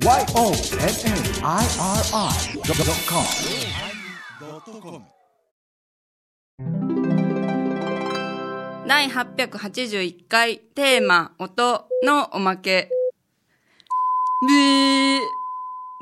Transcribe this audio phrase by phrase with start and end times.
[0.00, 0.28] YONNIRI.com
[8.86, 12.88] 第881回テーマ音のおまけ。
[14.46, 15.20] ブー、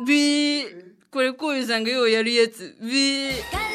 [0.05, 0.67] ブー、
[1.11, 2.77] これこういうさんがようやるやつ。
[2.79, 3.66] ブー。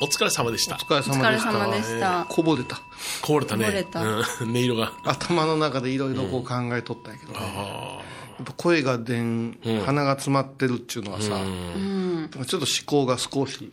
[0.00, 0.78] お疲れ様でしたお。
[0.78, 1.52] 疲れ様でした。
[1.52, 2.26] 様でした。
[2.28, 2.76] こぼれた。
[3.22, 3.64] こぼれたね。
[3.64, 4.92] こぼれたうん、音色が。
[5.04, 7.38] 頭の中でいろいろこう考えとったんやけどね。
[7.38, 13.72] やっぱ声が出ん、鼻が詰まってるっていうのはさ、なんかちょっと思考が少し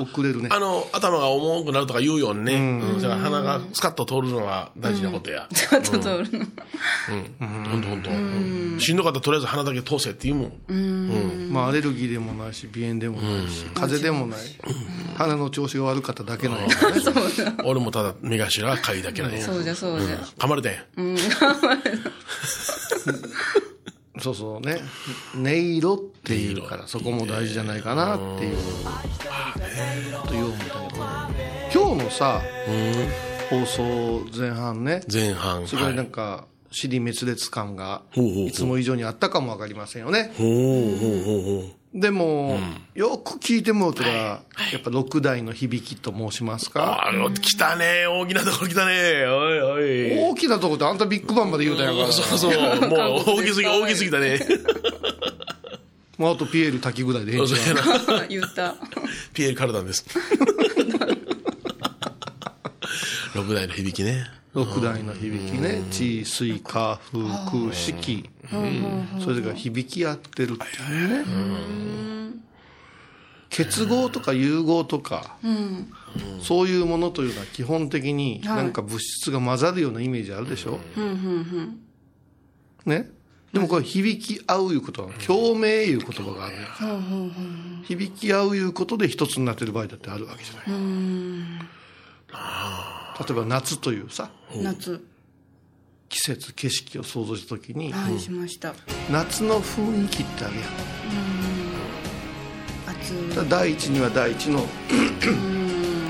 [0.00, 0.48] 遅れるね。
[0.50, 2.54] あの、頭が重くなるとか言うようにね。
[2.54, 2.58] う
[2.96, 3.02] ん。
[3.02, 5.46] だから鼻がスカッと通るのが大事なことや。
[5.52, 6.46] ちょっと通るの。
[7.40, 7.64] うん。
[7.66, 8.10] ほんとほんと。
[8.80, 11.52] しんどかったらとりあえず鼻だけ通せって言うもん。
[11.52, 14.38] まあアレルギーでもないし、鼻炎でもないし、風邪でもない。
[15.16, 17.02] 鼻の調子が悪かっただけなんやからね。
[17.64, 19.42] 俺もただ目頭がかいだけなんや。
[19.42, 20.16] そうじゃそうじゃ。
[20.16, 20.80] 噛まれて。
[24.20, 24.78] そうそうね。
[25.34, 28.56] 音色っていうから、そこも大事じゃないかなっていう、
[30.26, 32.42] という思ったけど、今日のさ、
[33.48, 35.66] 放送前半ね、前半。
[35.66, 40.32] すごいなんはいか、尻滅裂感がいつも以上にあったかもわかりませんよね。
[40.36, 41.81] ほうほうほうほう。
[41.94, 42.58] でも、
[42.94, 44.42] よく聞いてもらうとら、や
[44.78, 47.06] っぱ六代の響きと申しますか？
[47.06, 48.06] あの、来たね。
[48.06, 49.26] 大きなところ来たね。
[49.26, 50.18] おいおい。
[50.30, 52.12] 大きなとこってあんたビッグバンまで言うたんやから。
[52.12, 52.88] そうそう。
[52.88, 54.40] もう大きすぎ、大きすぎたね。
[56.16, 57.38] もうあとピエール滝ぐらいでええ
[58.28, 58.74] 言った。
[59.34, 60.06] ピエール・カルダンです。
[63.34, 64.24] 六代の響きね。
[64.54, 65.82] 六代の響きね。
[65.90, 68.30] 地、水、火、風、空、四季。
[69.20, 72.32] それが響き合ってるっていうね。
[73.48, 75.36] 結合とか融合とか、
[76.40, 80.80] そういうものというのは基本的になんか物質が混ざるようなイメージあるでしょ、
[82.86, 83.10] ね？
[83.52, 86.56] でもこれ響き合ういうことは共鳴いう言葉がある。
[86.56, 86.98] んやから
[87.84, 90.80] 響き合ういうことで一つになってる場合だってあるわけじゃない。
[93.20, 94.30] 例えば夏というさ。
[94.56, 95.04] 夏。
[96.12, 98.74] 季節景色を想像した時に、はい、しました。
[99.10, 100.64] 夏の雰囲気ってあるやん。
[102.94, 104.66] 暑だから第一には第一の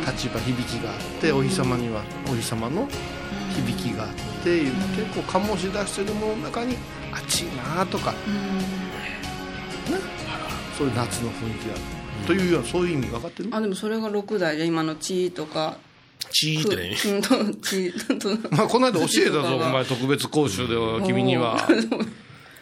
[0.04, 2.88] 立場響きがあってお日様にはお日様の
[3.54, 4.08] 響きがあっ
[4.42, 6.76] ていう結構醸し出してるものの中に
[7.12, 7.44] 暑い
[7.76, 8.18] なとか、ね、
[10.76, 11.82] そういう夏の雰囲気がある、
[12.26, 13.50] というようなそういう意味分かってる？
[13.52, 15.76] あ、でもそれが六代で、今の地とか、
[16.32, 16.96] チーってね。
[17.16, 21.68] うんと、地と、まあこの間教えたぞお前特別講習では君には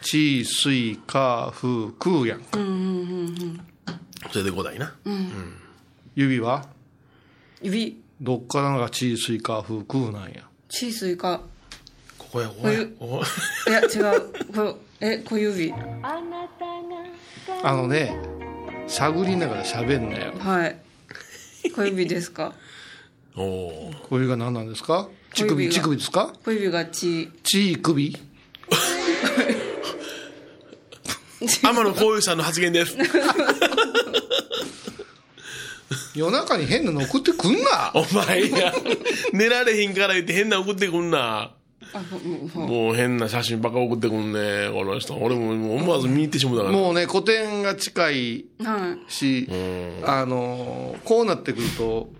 [0.03, 2.75] 地水火風空やんか、うん、うん、う
[3.25, 3.61] ん
[4.31, 4.95] それで五代な。
[5.05, 5.57] うん
[6.15, 6.67] 指は
[7.63, 11.43] 指、どっからが地水火風空なんや地水か、
[12.19, 12.85] ここや、ここや。
[12.87, 13.23] ここ
[13.65, 14.21] こいや、違う。
[14.55, 15.73] こえ、小指。
[17.63, 18.17] あのね
[18.87, 20.77] 探りながら喋んなよはい。
[21.75, 22.55] 小指ですか
[23.37, 23.93] おお。
[24.09, 25.09] これが何なんですか？
[25.35, 26.33] 乳首小指が乳首ですか？
[26.45, 27.31] 小指が地。
[27.45, 28.17] 乳首
[31.63, 32.97] 天野幸雄さんの発言です。
[36.15, 38.75] 夜中に変なの送ってくんなお前や。
[39.33, 41.53] 寝られへんから言って変な送ってくんな。
[41.93, 41.99] あ、
[42.55, 45.15] もう、変な写真ばっか送ってくんね、この人。
[45.17, 46.75] 俺ももう思わず見に行ってしもたから。
[46.77, 49.13] もうね古典が近いはい。
[49.13, 49.49] し
[50.05, 52.11] あのこうなってくると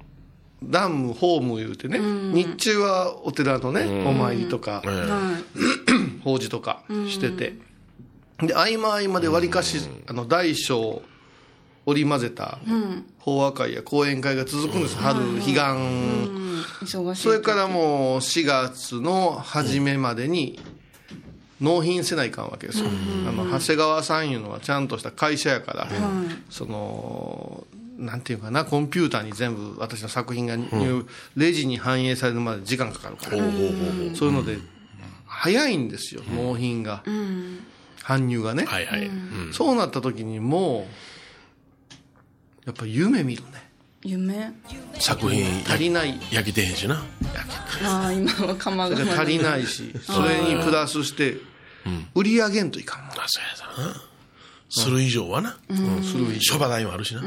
[0.63, 6.21] ダムホーム言うてね日中はお寺のねお参りとかはい。
[6.23, 7.55] 法事とかしてて。
[8.43, 11.03] で合間合間でわりかしあの大小
[11.85, 12.59] 織り交ぜた
[13.19, 14.97] 法話会や講演会が続くんです。
[14.97, 15.53] 春彼岸。
[15.53, 16.65] うん。
[16.81, 17.23] 忙しい。
[17.23, 20.59] それからもう4月の初めまでに
[21.61, 22.89] 納品せないかんわけですよ、
[23.29, 25.89] あの長谷川さんいうのはちゃんとした会社やから、
[26.49, 27.67] その
[28.01, 31.07] なんていうかなコンピューターに全部私の作品が入、
[31.37, 34.59] レジに反映されるまで時間かかるから、そういうので
[35.27, 37.03] 早いんですよ納品が、
[38.03, 39.07] 搬入がね、はいはい。
[39.07, 39.53] うん。
[39.53, 40.83] そうなった時にもう
[42.67, 43.71] やっぱ夢見るね。
[44.03, 44.53] 夢？
[44.99, 46.19] 作品足りない。
[46.33, 47.05] 焼けてへんしな。
[47.85, 48.97] ああ、今は釜が。
[48.97, 51.37] 足りないし、それにプラスして、
[52.15, 53.13] 売り上げんといかんの。
[53.13, 54.10] あ、そうやな。
[54.71, 55.59] する以上はな。
[56.03, 56.41] する以上。
[56.41, 57.23] 諸場代もあるしな。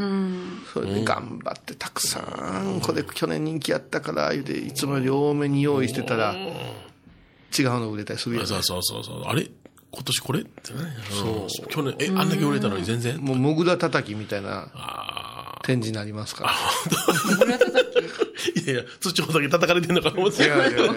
[0.73, 8.47] それで頑張ってたくさん、これ去年人気やったから、言うて、いつもより多めに用意してたら、違うの売れたりするやん。
[8.47, 9.23] そうそうそうそう。
[9.25, 9.49] あれ？
[9.91, 10.41] 今年これ？
[10.41, 10.79] ってね。
[11.11, 11.67] そう。
[11.67, 13.19] 去年、え、あんだけ売れたのに全然？
[13.19, 16.53] もう、もぐら叩きみたいなあ展示になりますから。
[18.63, 20.89] いやいや、土方だけ叩かれてんのかと思っていやいやいや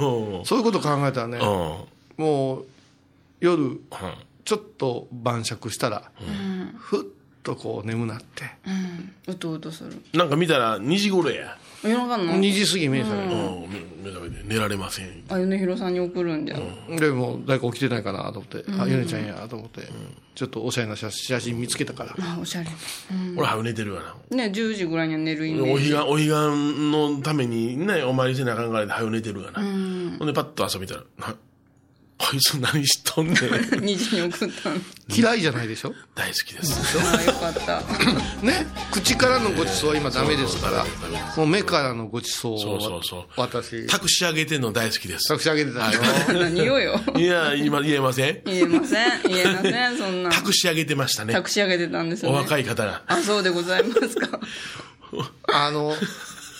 [0.00, 0.44] うん。
[0.44, 1.44] そういうこと考えたらねうん。
[2.24, 2.64] もう
[3.40, 3.80] 夜うん
[4.44, 6.10] ちょっと晩酌したら、
[6.76, 7.04] ふっ
[7.42, 8.44] とこう眠なって、
[9.26, 9.34] うん。
[9.34, 10.00] うとうとする。
[10.14, 11.56] なんか見たら2時頃や。
[11.82, 13.62] 夜中の？2時過ぎ目覚める、うん。
[14.02, 15.24] 目目覚めて寝られません。
[15.28, 19.82] あ米広さんに送るんじゃん、でもう誰か起きてないかなと思って、あヨネちゃんやと思って、
[20.34, 22.68] ちょっとおしゃれな写写真見つけたから、あおしゃれ。
[23.36, 24.36] 俺はよ寝てるわな。
[24.36, 25.94] ね10時ぐらいには寝るイメージ。
[25.94, 29.60] お彼岸、お彼岸のためにね、お参りせなあかんからで、はよ寝てるわな。
[29.60, 31.02] ほんで、パッと遊びたら、
[32.18, 33.36] な、こいつ何しとんねん。
[33.82, 34.76] 2時に送ったの。
[35.14, 35.94] 嫌いじゃないでしょ？
[36.14, 36.98] 大好きです。
[36.98, 37.80] ああよかった。
[38.46, 38.66] ね？
[38.92, 40.86] 口からのごちそうは今ダメですから。
[41.36, 43.24] もう目からのごちそうをそうそうそう。
[43.36, 43.86] 私。
[43.86, 45.28] 託し上げてんの大好きです。
[45.28, 46.00] 託し上げてたよ
[46.32, 47.00] 何をよ。
[47.16, 48.42] いや、今言えません。
[48.44, 49.22] 言えません。
[49.24, 50.30] 言えませんそんな。
[50.30, 51.32] 託し上げてましたね。
[51.34, 53.02] 託し上げてたんですよおね若い方が。
[53.06, 54.40] あそうでございますか。
[55.52, 55.94] あの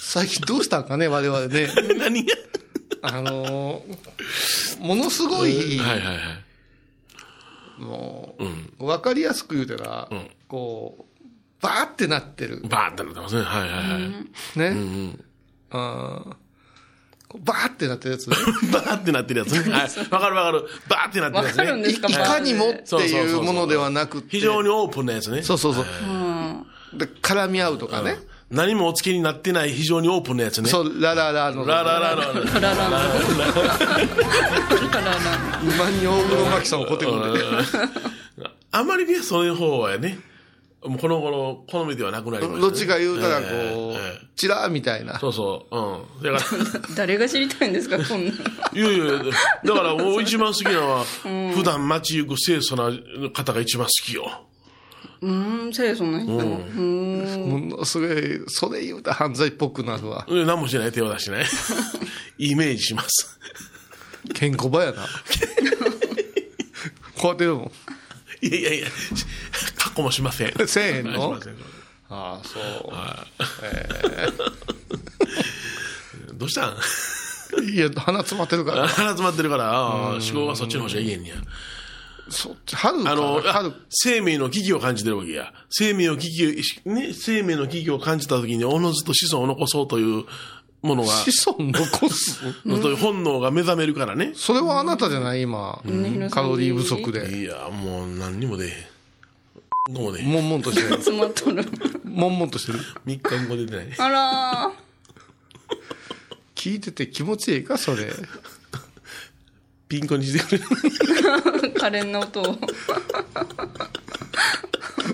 [0.00, 1.70] 最近どうしたんかね我々ね。
[1.98, 2.34] 何が
[3.02, 3.82] あの
[4.81, 6.12] ものすごい、はいはいは
[7.78, 7.82] い。
[7.82, 8.72] もう、うん。
[8.87, 11.22] 分かりやすく言うたら、んこう
[11.60, 13.43] バーってなってるバーってなってますね。
[13.43, 14.00] はいはいはい。
[14.00, 14.26] ね、
[14.56, 15.25] うんうん。
[15.70, 16.37] あー
[17.28, 18.37] こうバーってなってるやつね
[18.72, 19.60] バーってなってるやつね。
[19.72, 19.90] はい。
[20.10, 20.69] わかるわかる。
[20.88, 21.62] バーってなってるやつね。
[21.62, 22.08] わかるんですか？
[22.08, 25.43] いかにもっていうものではなくて非常にオープンなやつね。
[25.43, 28.19] そうそうそううんで絡み合うとかね、
[28.52, 30.69] 何もお付けになってない非常にオープンなやつね。
[30.69, 32.16] そうラララのラララララ。
[32.16, 33.12] ララララララ
[35.62, 37.40] 今に大黒摩季さん怒ってくるんで
[38.70, 40.19] あまりね、そういう方はね、
[40.84, 42.60] もうこの頃、好みではなくなりました、ね。
[42.60, 43.96] どっちか言うたらこう、
[44.37, 45.76] チラーみたいなえそうそう。
[45.76, 46.22] うん。
[46.22, 49.19] だから、誰が知りたいんですかこんなんいやいやいや、
[49.64, 51.05] だからもう一番好きなのは、
[51.55, 52.90] 普段街行く清楚な
[53.31, 54.46] 方が一番好きよ。
[55.22, 56.46] うーん清楚な人うん。
[57.70, 60.26] ものすごいそれ言うたら犯罪っぽくなるわ。
[60.28, 61.46] で何もしない手を出してない。
[62.38, 63.38] イメージします。
[64.34, 65.06] ケンコバやな。
[67.16, 67.70] こうやってるもん
[68.44, 68.88] いやいやいや、
[69.76, 70.52] 過去もしません。
[70.66, 71.38] せえへんの？
[72.10, 72.62] ああそう。
[76.34, 76.76] どうしたん？
[77.72, 78.88] いや鼻詰まってるから。
[78.88, 81.36] 鼻詰まってるから、ああ思考がそっちの方じゃいえんねや。
[82.28, 83.72] そっち春かあの、あ春。
[83.90, 85.52] 生命の危機を感じてるわけや。
[85.70, 90.24] 生命の危機を、ね、生命の危機を感じたときに、おのずと子孫を残そうという
[90.82, 92.40] ものが、子孫残す？
[92.66, 94.32] のという本能が目覚めるからね。
[94.34, 95.82] それはあなたじゃない今。
[96.30, 97.40] カロリー不足で。
[97.40, 99.94] いや、もう何にも出へん。
[99.94, 100.88] もうね、悶々としてる。
[100.90, 101.64] 詰まっとる。
[102.04, 102.78] 悶々としてる。
[103.06, 103.94] 3日後出てない。
[103.98, 104.72] あら
[106.54, 108.12] 聞いてて気持ちいいかそれ
[109.93, 110.65] ピンコにしてくれる。
[110.65, 112.44] ー可憐な音を。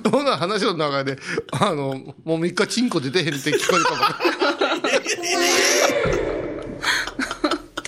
[0.09, 1.19] ほな話の中で
[1.51, 4.01] あのもう3日チンコ出てへんって聞こえるかも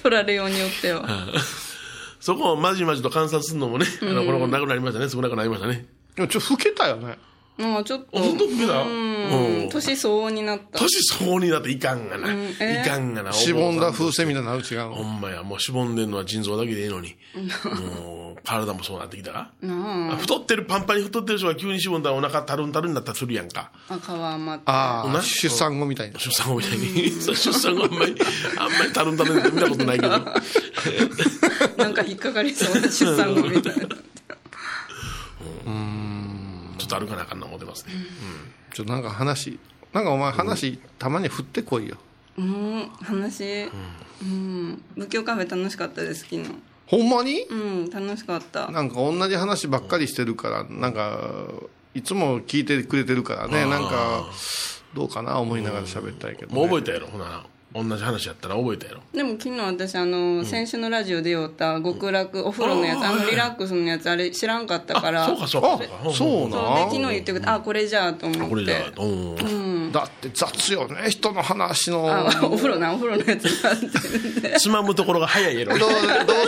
[0.02, 1.28] 取られようによっては。
[2.18, 5.86] そこをまじまじと観察するのもね、あの、この子なくなりましたね、少なくなりましたね。
[6.16, 7.18] ちょっと老けたよね
[7.60, 8.18] もうちょっと。
[8.18, 8.82] あ、本当にだ。
[8.82, 10.78] ううんん年相応になった。
[10.78, 12.28] 年相応になっていかんがな。
[12.32, 12.54] ん。
[12.60, 13.32] えいかんがな。
[13.32, 17.16] しぼんだ風船みたいになる違うほのんまや、もうしぼんでんのは腎臓だけでいいのに。
[17.64, 19.50] もう、体もそうなってきたか？
[19.62, 23.70] な太ってる、パンパンに太ってる人が急にしぼんだらお腹たるんたるんになったらするやんか。
[23.88, 24.72] あ皮余って。
[24.72, 26.18] なああ出産後みたいな。
[26.18, 27.10] 出産後みたいに。
[27.10, 28.14] そう出産後あんまり、
[28.58, 30.10] あんまりたるんたるんって見たことないけど。
[31.76, 33.86] なんか引っかかりそうな出産後みたいな
[36.90, 37.92] と歩かなあかんな思ってますね。
[38.74, 39.58] ちょっとなんか話
[39.92, 41.96] なんかお前話たまに振ってこいよ。
[42.38, 43.70] うん話。
[44.22, 44.82] うん。
[44.96, 46.50] 仏教カフェ楽しかったです昨日。
[46.86, 47.42] ほんまに？
[47.42, 48.70] うん楽しかった。
[48.70, 51.46] なんか同じ話ばっかりしてるからなんか
[51.94, 53.68] いつも聞いてくれてるからね。
[53.68, 54.26] なんか
[54.94, 57.44] どうかな思いながら喋ったんやけど、ね、もう覚えたやろ、ほな。
[57.72, 59.00] 同じ話やったら覚えたやろ。
[59.12, 65.26] でも昨日私あの、先週のラジオで言った極楽お風呂のやつあのリラックスのやつあれ知らんかったから。
[65.26, 65.78] そうか、そうか。
[66.04, 68.48] そうそうでな昨日言ってくれてあこれじゃあと思って。
[68.48, 69.06] これじゃあ、う。
[69.06, 69.92] ん。
[69.92, 72.08] だって雑よね人の話の。
[72.10, 75.78] あお風呂なお風呂のやつてつまむところが早いやろ。
[75.78, 76.00] どうどう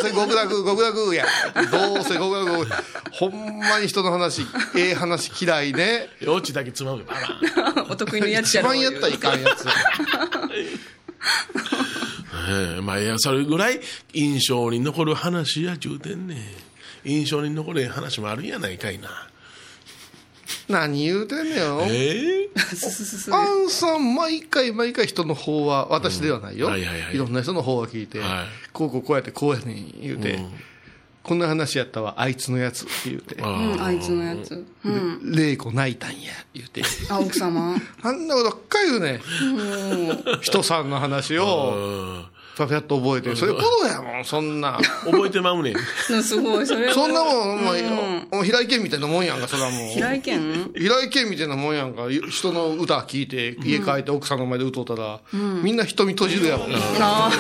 [0.03, 1.25] せ極楽極楽や。
[1.71, 2.67] どうせ極楽
[3.13, 4.43] ほんまに人の話
[4.77, 6.09] ええ話嫌いね。
[6.53, 7.05] だけつまむ。
[7.89, 8.69] お得意のやつ一やろ。
[8.71, 9.67] 番やったらいかんやつ
[12.49, 13.81] ええまあ、いや、それぐらい
[14.13, 16.39] 印象に残る話やちゅうてんねん。
[17.05, 19.29] 印象に残る話もあるんやないかいな。
[20.69, 21.57] 何言うてんねん。
[21.57, 22.51] よええ。
[23.33, 28.47] アンさん毎回毎回人の方は私ではないよ、いろんな人の方は聞いて、はい。
[28.73, 30.39] こうこうこうやってこうやねん言うて、
[31.23, 33.37] こんな話やったわ、あいつのやつって言うて。
[33.37, 34.65] うん、あいつのやつ。
[34.85, 35.33] うん。
[35.33, 36.83] 玲子泣いたんや、言うて。
[37.09, 39.21] あ、奥様あんなことばっかり言うね。
[40.41, 44.79] 人さんの話を、うんパパッと覚えて、それプロやもん、そんな。
[45.07, 45.75] 覚えてまうねん。
[46.11, 49.89] うんすごい、それはそんなもん、もう、もう平井堅みたいなもんやんか、それはもう。
[49.89, 50.39] 平井堅？
[50.77, 52.03] 平井堅みたいなもんやんか。
[52.11, 56.69] 人の歌聞いて、家帰って奥さんの前で歌うたら、みんな瞳閉じるやもん。
[57.01, 57.31] あ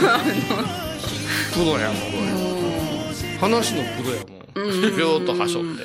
[1.52, 2.31] プロやもん。
[3.42, 4.96] 話のプロやもん。
[4.96, 5.84] ぴょーっとはしょって。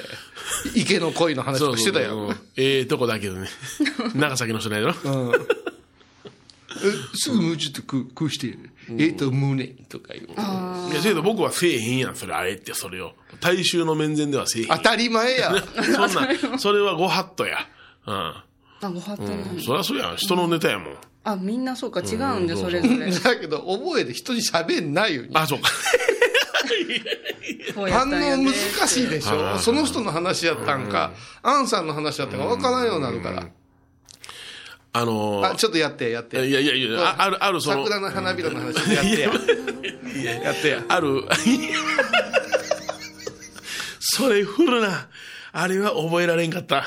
[0.76, 2.12] 池の恋の話とかしてたや。
[2.12, 3.48] うんんええとこだけどね。
[4.14, 4.94] 長崎の人ないだろ。
[6.80, 8.56] えすぐもうちょっとこうこうして、
[9.00, 10.26] えっと、胸とか言う。
[10.92, 13.14] いや、せやけど僕はせえへんやん、それ、あれって、それを。
[13.40, 14.68] 大衆の面前ではせえへん。
[14.70, 15.56] 当たり前や。
[15.84, 17.68] そんな、 それはご法度や。
[18.06, 18.16] うん。
[18.16, 18.44] あ、
[18.82, 20.18] ご法度なのそりゃそうやん。
[20.18, 20.98] 人のネタやもん。
[21.24, 23.12] あ、みんなそうか、違うんで、うんそれぞれ。
[23.12, 25.32] だけど、覚えて人に喋んないように。
[25.34, 25.70] あ、そうか。
[27.90, 28.54] 反応難
[28.88, 29.58] しいでしょ？
[29.60, 31.12] その人の話やったんか、
[31.44, 33.48] アンさんの話やったんか分からんようになるから。
[34.94, 36.48] あのあ、ちょっとやって、やって。
[36.48, 39.32] いやいやいや、あある、ある、その、桜の花びらの話やってや。
[40.44, 40.84] やってや。
[40.88, 41.24] ある、
[44.00, 45.08] それ振るな。
[45.52, 46.84] あれは覚えられんかった。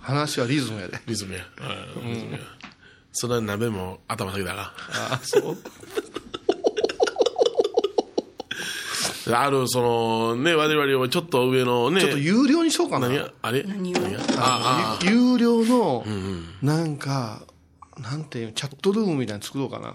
[0.00, 1.00] 話はリズムやで。
[1.06, 1.40] リズムや。
[1.96, 2.38] うんリズムや。
[3.12, 4.72] そんな鍋も頭先だが。
[5.10, 5.56] あ、そう
[9.34, 12.00] ある、その、ね、我々はちょっと上のね。
[12.00, 13.08] ちょっと有料にしようかな。
[13.08, 13.32] 何が？
[13.42, 13.62] あれ？
[13.62, 13.98] 何あ
[14.38, 16.04] あ、ゆ有料の、
[16.62, 17.42] なんか、
[17.98, 19.94] なんていう、チャットルームみたいに作ろうかな。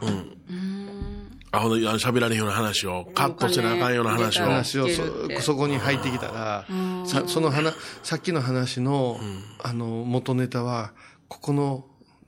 [1.52, 4.46] あ、ほんとあの喋られへんような話を、カットしてなあかんような話を。
[4.46, 6.66] 話をそそこに入ってきたら、
[7.06, 9.20] さその話、さっきの話の、
[9.64, 10.94] あの、元ネタは、
[11.28, 11.86] ここの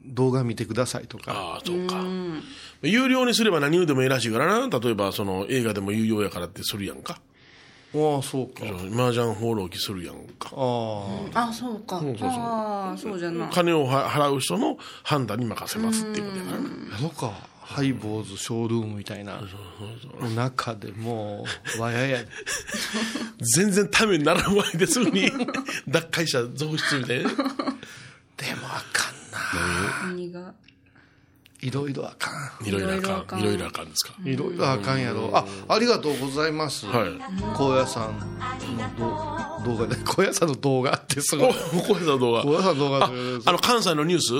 [0.07, 2.03] 動画見てくださいとか、ああ、そうか。
[2.81, 4.79] 有料にすれば何言うでもいいらしいからな。
[4.79, 7.19] 例えば、その、映画でも有料やからってするやんか。
[7.95, 8.65] ああ、そうか。
[8.65, 10.49] 麻雀放浪記するやんか。
[10.53, 12.01] ああ、そうか。
[12.21, 13.47] ああ、そうじゃな。
[13.47, 16.67] 金をは払う人の判断に任せますっていうことやからな。
[16.67, 17.55] あ、やろうか。
[17.65, 19.41] ハイボーズショールームみたいな。
[20.35, 21.45] 中でも
[21.77, 22.19] う、わやや。
[23.55, 25.31] 全然ためにならんわけですぐに、
[25.87, 27.29] 脱会者続出みたいな。
[30.31, 30.53] が。
[31.61, 32.31] いろいろあか
[32.61, 32.67] ん。
[32.67, 33.39] いろいろあかん。
[33.39, 34.13] いいろいろあかんですか？
[34.23, 35.31] いろいろあかんやろ。
[35.33, 36.85] あ、ありがとうございます。
[36.85, 37.11] はい。
[37.57, 38.13] 高野山
[38.77, 41.53] の動動画で、高野山の動画ってすごお、い。
[41.87, 42.43] これの動画。
[42.43, 44.33] 高野山の動画あで、あの、関西のニュース？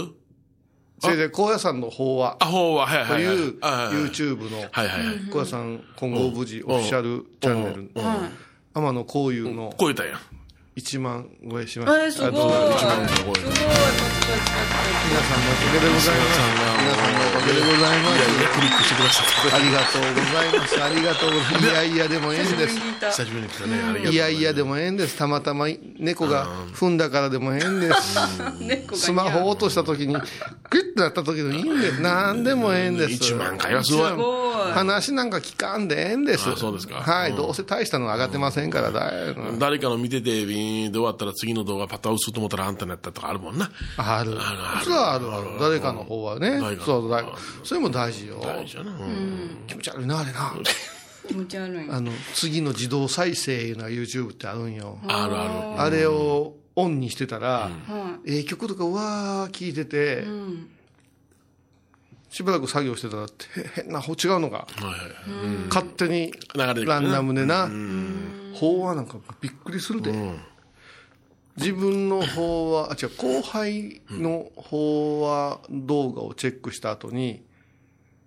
[1.08, 3.36] 違う違う、高野山の法話あ、ほうは、はいとはいはい。
[3.36, 5.18] いう YouTube のはいはいはい。
[5.32, 7.92] 高野山金剛無事オフィシャルチャンネル、
[8.74, 10.20] 天野幸雄のこう言ったんや。
[10.78, 12.04] 1万超えしました。
[12.06, 12.30] えー、すごい。
[12.30, 14.25] ありがとうございます一番すごい。
[14.36, 16.36] 皆さんのおかげでございます。
[16.36, 18.20] 皆さんのおかげでございま、す。
[18.56, 19.24] クリックしてくださ
[19.56, 20.84] ありがとうございます。
[20.84, 21.66] ありがとうございます。
[21.66, 22.78] いやいやでもええんです。
[22.78, 24.10] 久しぶりに来たね。
[24.12, 25.18] いやいやでもええんです。
[25.18, 25.68] たまたま
[26.00, 28.20] 猫が踏んだからでもええんです。
[29.06, 30.16] スマホ落とした時に、
[30.70, 32.02] クッとなった時でいいんです。
[32.02, 33.14] なんでもええんです。
[33.14, 33.94] 一万回はす。
[33.94, 34.12] ごい
[34.74, 36.54] 話なんか聞かんでええんです。
[36.58, 36.88] そうです。
[36.88, 37.34] かはい。
[37.34, 38.92] どうせ大したの上がってませんから。
[39.60, 43.72] 誰かの見てて、ビーンで終わったら次の動画パターン打つと思ったらあんたになったとかあるもんな。
[43.98, 44.38] ある。
[44.42, 45.48] あるそれはあるある。
[45.60, 47.24] 誰かの方はねそう、だ
[47.64, 48.40] それも大事よ。
[48.42, 48.92] 大事やな。
[48.92, 50.54] うん気持ち悪いな、あれな。
[51.28, 51.90] 気持ち悪い。
[51.90, 55.00] あの、次の自動再生いうのが YouTube ってあるんよ。
[55.08, 55.82] あるある。
[55.82, 60.24] あれをオンにしてたら、はええ曲とかうわー聞いてて。
[62.30, 63.28] しばらく作業してたら、へ
[63.76, 64.68] 変な方違うのが。
[65.70, 67.70] 勝手にランダムでな、
[68.54, 70.12] 法話なんかびっくりするで。
[71.58, 77.44] 自分の法話、あ、違う、後輩の法話動画をチェックした後に、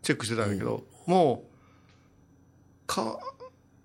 [0.03, 3.19] チェックしてたんだけど、もう、か、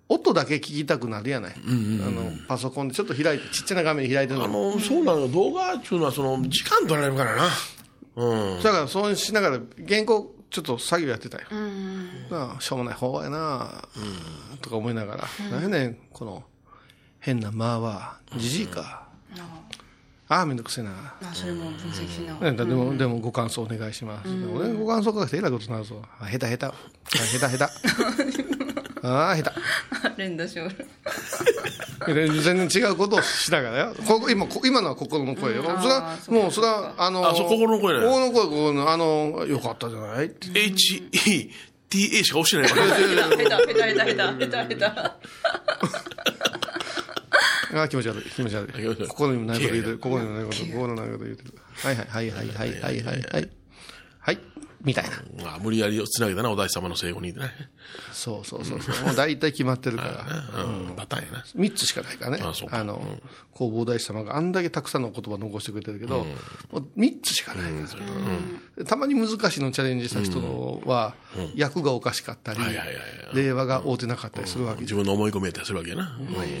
[0.08, 1.54] 音だけ聞きたくなるやない。
[1.56, 4.72] あの、パソコンでちょっと開いて、ちっちゃな画面で開いてるあの。
[4.72, 5.28] の、そうなのよ。
[5.28, 7.48] 動画っていうのは、その、時間取られるからな。
[8.16, 8.62] うん。
[8.62, 11.44] だからそうしながら原稿ちょっと作業やってたよ、
[12.30, 13.88] なあしょうもない方やな、
[14.60, 16.44] とか思いながら、何やねんこの
[17.18, 19.03] 変な間はじじいか、
[20.26, 20.90] ああめんどくせえな、
[21.22, 22.34] あ、それも分析しな。
[22.34, 26.66] がねでもでもご感想お願いします、でもね、ご感想書かせてえらいことになるぞあ下手下手。
[26.66, 26.72] あ
[27.10, 29.06] 下手下手。
[29.06, 29.50] ああ下手。
[29.50, 30.14] ら。
[30.16, 30.68] 連打しよ
[32.06, 33.94] 全然違うことをしながらよ。
[34.06, 35.62] ここ今、こ今のは心の声よ。
[35.62, 40.26] それはあー、そうかもう、それは、あの、あそう心の声ね心の声、心の、あの、よかったじゃない？
[40.26, 42.86] って H-E-T-A しか押してないから。
[42.96, 45.10] 下手、下手、下手、下手、下手、下手。
[47.74, 48.72] あー気持ち悪い、気持ち悪い。
[48.74, 51.54] 気持ち悪い心にもないこと言うてる、心にもないこと、心にもないこと言うてる。
[51.74, 53.02] はいはい、はい、はい、はい、はい。
[53.02, 53.50] はい。
[54.84, 55.44] みたいな。
[55.44, 57.40] まあ、無理やりつなげたな、お大師様の聖語にね。
[58.12, 59.06] そうそうそうそう。
[59.06, 60.62] もう大体決まってるから。
[60.64, 61.44] うん、パターンやな。
[61.56, 62.42] 3つしかないからね。
[62.44, 63.00] あそうかの、
[63.54, 66.26] 弘法大師様があんだけたくさんの言葉残してくれてるけど、
[66.70, 67.96] もう3つしかないか
[68.76, 71.14] ら、たまに難しいのチャレンジした人のは、
[71.54, 72.60] 役がおかしかったり
[73.32, 76.18] 令和が合うてなかったりするわけ自分の思い込みやったりするわけやな。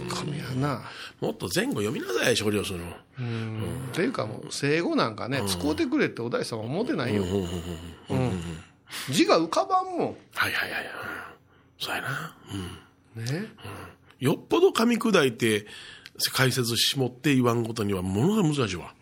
[0.08, 0.82] 神やな。
[1.20, 2.84] もっと前後読みなさい、少量数の。
[3.16, 7.22] っていうかもう、生語なんかね、使うてくれってお大師様思ってないよ。
[8.10, 8.30] うん
[9.10, 10.84] 字が浮かばんもはいはいはい。
[11.78, 12.36] そうやな。
[13.16, 13.22] うん。
[13.22, 13.26] ん。
[13.26, 13.48] ね。
[14.20, 15.66] よっぽど噛み砕いて、
[16.32, 18.94] 解説しもって言わんことにはものすごい難しいわ。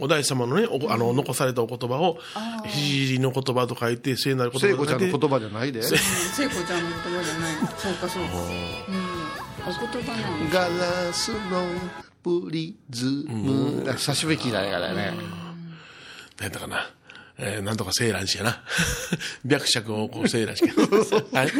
[0.00, 2.18] お大師様のね、おあの、残されたお言葉を、
[2.66, 4.86] ひじりの言葉と書いて、聖なる言葉聖子。
[4.86, 5.82] ちゃんの言葉じゃないで。
[5.82, 7.54] 聖子ちゃんの言葉じゃない。
[7.76, 8.30] そうかそうか。
[8.38, 9.14] うん。
[9.66, 10.60] お言葉なんだ。
[10.60, 11.66] ガラスの
[12.24, 13.84] プリズム。
[13.84, 15.12] 久しぶり聞いたね、からね。
[16.38, 16.90] 何やったかな。
[17.36, 18.62] えー、なんとかセーラン氏やな。
[19.46, 20.72] 白尺をこうセーラン氏や。
[21.38, 21.52] はい。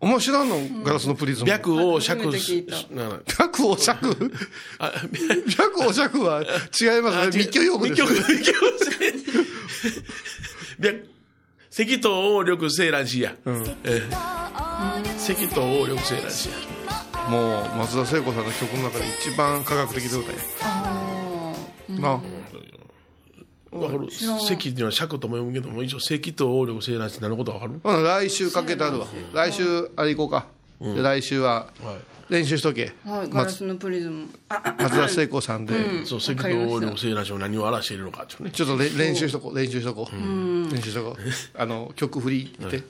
[0.00, 1.48] 面白いのガラスのプリズム。
[1.48, 4.32] 白を尺白お尺？
[4.80, 4.92] あ、
[5.48, 7.38] 白お尺は違いますね。
[7.38, 8.52] 密教用語ですよ密教密教
[10.80, 11.12] 白
[11.70, 13.36] 赤頭王力セーラン氏や。
[13.46, 14.42] えー
[15.22, 16.71] 赤頭王力セーラン氏や。
[17.28, 20.38] もう、松田聖子さんの曲の中で一番科学的な歌や。
[20.62, 27.80] あなわかる赤っていうのは尺とも読むけども、一応赤頭王力セーラン氏何のことわかる？
[27.82, 29.06] ほな来週かけてあるわ。
[29.32, 30.46] 来週、あれ行こうか。
[30.94, 31.96] で来週ははい。
[32.28, 32.92] 練習しとけ。
[33.06, 33.10] あ。
[33.10, 33.30] はい。
[33.30, 34.28] ガラスのプリズム。
[34.50, 36.04] あ、松田聖子さんで。
[36.04, 38.26] そう、赤頭王力セーラン氏を何を表しているのか。
[38.26, 40.14] ちょっとれ練習しとこう、練習しとこう。
[40.74, 41.58] 練習しとこう。
[41.58, 42.82] あの、曲振りって。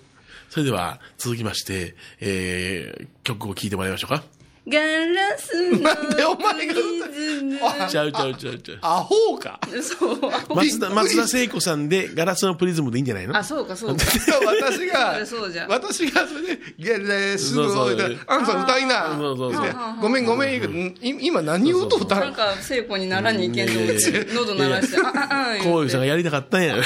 [0.53, 4.42] それでは、続きまして、えー、曲を聴いてもらいましょうか。
[4.69, 8.78] ガラスのなんでお前が歌うプリズムちゃうちゃうちゃうちゃう。
[8.83, 9.59] アホか。
[9.83, 10.21] そう。
[10.54, 13.37] 松田、松田聖子さんで、ガラスのプリズムでいいんじゃないの？
[13.37, 14.04] あ、そうかそうか。
[14.47, 19.16] 私が、そうじゃ私がそれで、ゲレスそうそうあんさん歌いな。
[19.16, 19.66] そうそうそう
[20.00, 26.76] ごめんごめん言う今何を歌うたんなんか、聖子にならにいけんと思って、喉鳴らして、あ、あ、あ、こういうさんがやりたかったんや。
[26.76, 26.85] いや、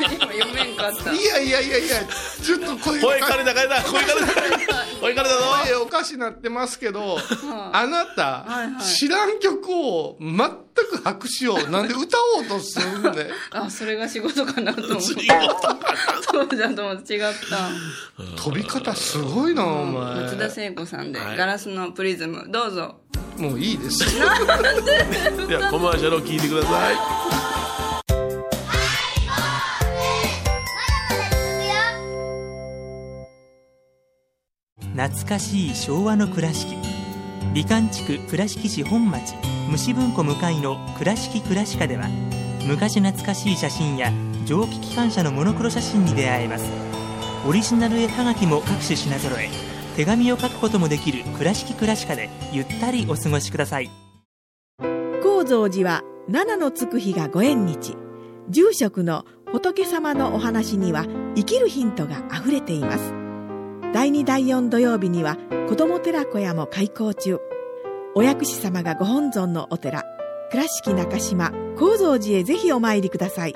[0.00, 1.12] 今読めんかった。
[1.12, 2.04] いやいやいやいや、
[2.42, 4.20] ちょっと声声かれたかれた声かれ
[4.66, 7.18] た声かれたぞ声おかしなってますけど、
[7.72, 13.30] あなた、はいはい知らん曲を全く白紙を なんで歌おうとするんで。
[13.50, 15.02] あ、それが仕事かなと思って。
[15.02, 15.26] 仕事
[16.32, 18.42] そうだと思って違った。
[18.42, 20.22] 飛び方すごいな、お前。
[20.22, 22.96] 松田聖子さんで、はいガラスのプリズム、どうぞ。
[23.38, 23.98] もういいです。
[24.14, 26.92] では、コマーシャルを聞いてくださ
[27.46, 27.49] い。
[35.00, 36.76] 懐かしい昭和の倉敷。
[37.54, 39.34] 美観地区倉敷市本町
[39.70, 42.06] 虫文庫向かいの「倉敷倉歯科」では
[42.66, 44.12] 昔懐かしい写真や
[44.44, 46.66] 蒸気機関車のモノクロ写真に出会えます。
[47.48, 49.48] オリジナル絵はがきも各種品揃え
[49.96, 53.90] 手紙を書くこともできる「倉敷倉歯科」でゆったりお過ごしください。
[55.22, 57.96] 高蔵寺は七のつく日がご縁日。
[58.50, 63.19] 住職の仏様のお話には生きるヒントがあふれています。
[63.92, 65.36] 第2第4土曜日には
[65.68, 67.38] 子ども寺小屋も開校中。
[68.14, 70.04] お薬師様がご本尊のお寺
[70.52, 73.54] 倉敷中島・高蔵寺へぜひお参りください。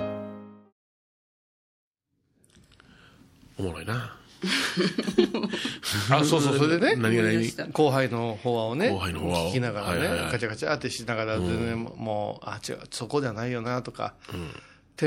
[3.59, 4.17] おもろいな。
[6.11, 6.97] あ、そうそう、それでね。
[6.97, 7.31] 何が何？
[7.37, 9.51] 思い出した後輩の法話をね、後輩の法話を。
[9.51, 10.33] 聞きながらね、はいはいはい。
[10.33, 14.37] ガチャガチャってしながら、全然もう、あ、違う、そこじゃないよなとか、テ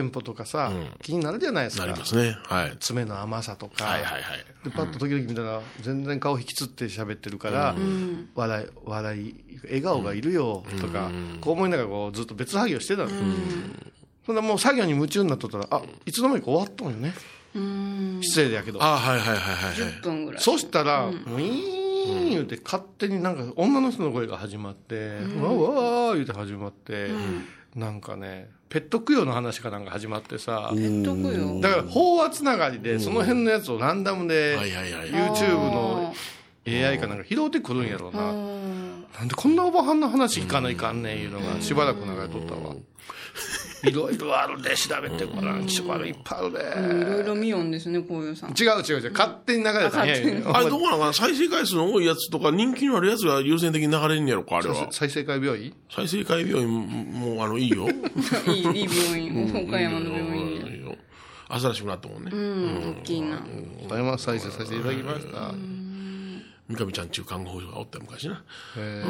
[0.01, 0.71] ンポとかさ、
[1.01, 1.85] 気になるじゃないですか。
[1.85, 2.37] なりますね。
[2.43, 2.77] はい。
[2.79, 4.23] 爪の甘さとか、はいはいはい。
[4.65, 7.75] でパッと時々見たら、全然顔引きつって喋ってるから、
[8.35, 11.09] 笑い、笑い、笑顔がいるよとか、
[11.41, 13.09] こう思いながらこうずっと別作業してたの。
[14.25, 17.13] そんなもう作業に夢中になっとったら、あ、いつの間にか終わったんよね。
[18.21, 18.83] 失礼だけど。
[18.83, 19.73] あはいはいはいはいはい。
[19.73, 20.41] 10分ぐらい。
[20.41, 27.09] そしたら、もういーん言うて勝手になんか女の人の声が始まって、うわうわー言うて始まって、
[27.75, 31.61] なんかね、ペット供養の話かなんか始まってさ、ペット供養？
[31.61, 34.57] だから法話つながりで、その辺のやつをランダムで。
[34.57, 36.13] YouTube の
[36.67, 38.33] AI かなんか拾ってくるんやろうな。
[38.33, 42.75] なんでこんなおばはんの話聞かないかんねんいうのがしばらく流れとったわ。
[43.83, 45.65] いろいろあるで、調べてごらん。
[45.65, 47.01] 気色悪いいっぱいあるで。
[47.01, 48.49] いろいろ見よんですね、こういうさん。
[48.51, 49.11] 違う違う違う。
[49.11, 50.15] 勝手に流れたんや
[50.53, 54.87] あれどこなのかな再生回数の多いやつとか人気のあるやつが優先的に流れんやろか、あれは。
[54.91, 55.73] 再生会病院？
[55.89, 57.87] 再生回病院も、あの、いいよ。
[58.47, 59.67] いい、いい病院。
[59.67, 60.77] 岡山の病院で。
[60.77, 60.95] いいよ。
[61.49, 62.31] 新しくなったもんね。
[62.33, 63.41] うん、大きいな。
[63.87, 65.53] 大変再生させていただきました。
[66.69, 68.43] 三上ちゃんっていう看護婦がおった昔な。
[68.77, 69.03] え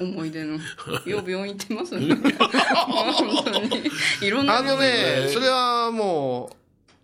[0.00, 0.54] 思い出の。
[1.04, 2.14] よう病院行ってますね。
[2.16, 3.90] 本当に。
[4.22, 4.58] いろんな。
[4.58, 6.50] あのね、それはも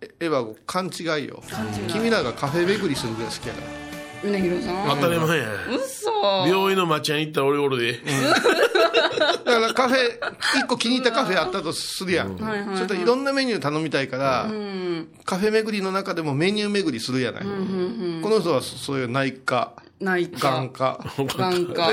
[0.01, 1.43] う、えエヴァ勘違いよ。
[1.89, 3.88] 君らがカフェ巡りするぐらい好きやから。
[4.23, 4.89] うなぎろさん。
[4.89, 5.45] 当たり前や。
[5.69, 6.11] 嘘。
[6.47, 7.99] 病院の待合行ったら俺おるで。
[9.19, 9.99] だからカフェ、
[10.59, 12.35] 一個気に入ったカフェあったとするやん。
[12.35, 14.49] はいはいはいちょっといろんなメニュー頼みたいから、
[15.25, 17.43] カフェ巡りの中でもメニュー巡りするやない。
[17.43, 17.49] こ
[18.29, 20.99] の人はそういう内科、ない眼か。
[21.15, 21.91] 科、眼科。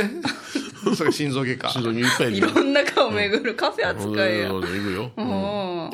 [0.94, 1.68] それ心臓外科。
[1.70, 4.48] 心臓にいっぱいいろんな顔巡るカフェ扱いや。
[4.48, 5.90] そうそう行くよ。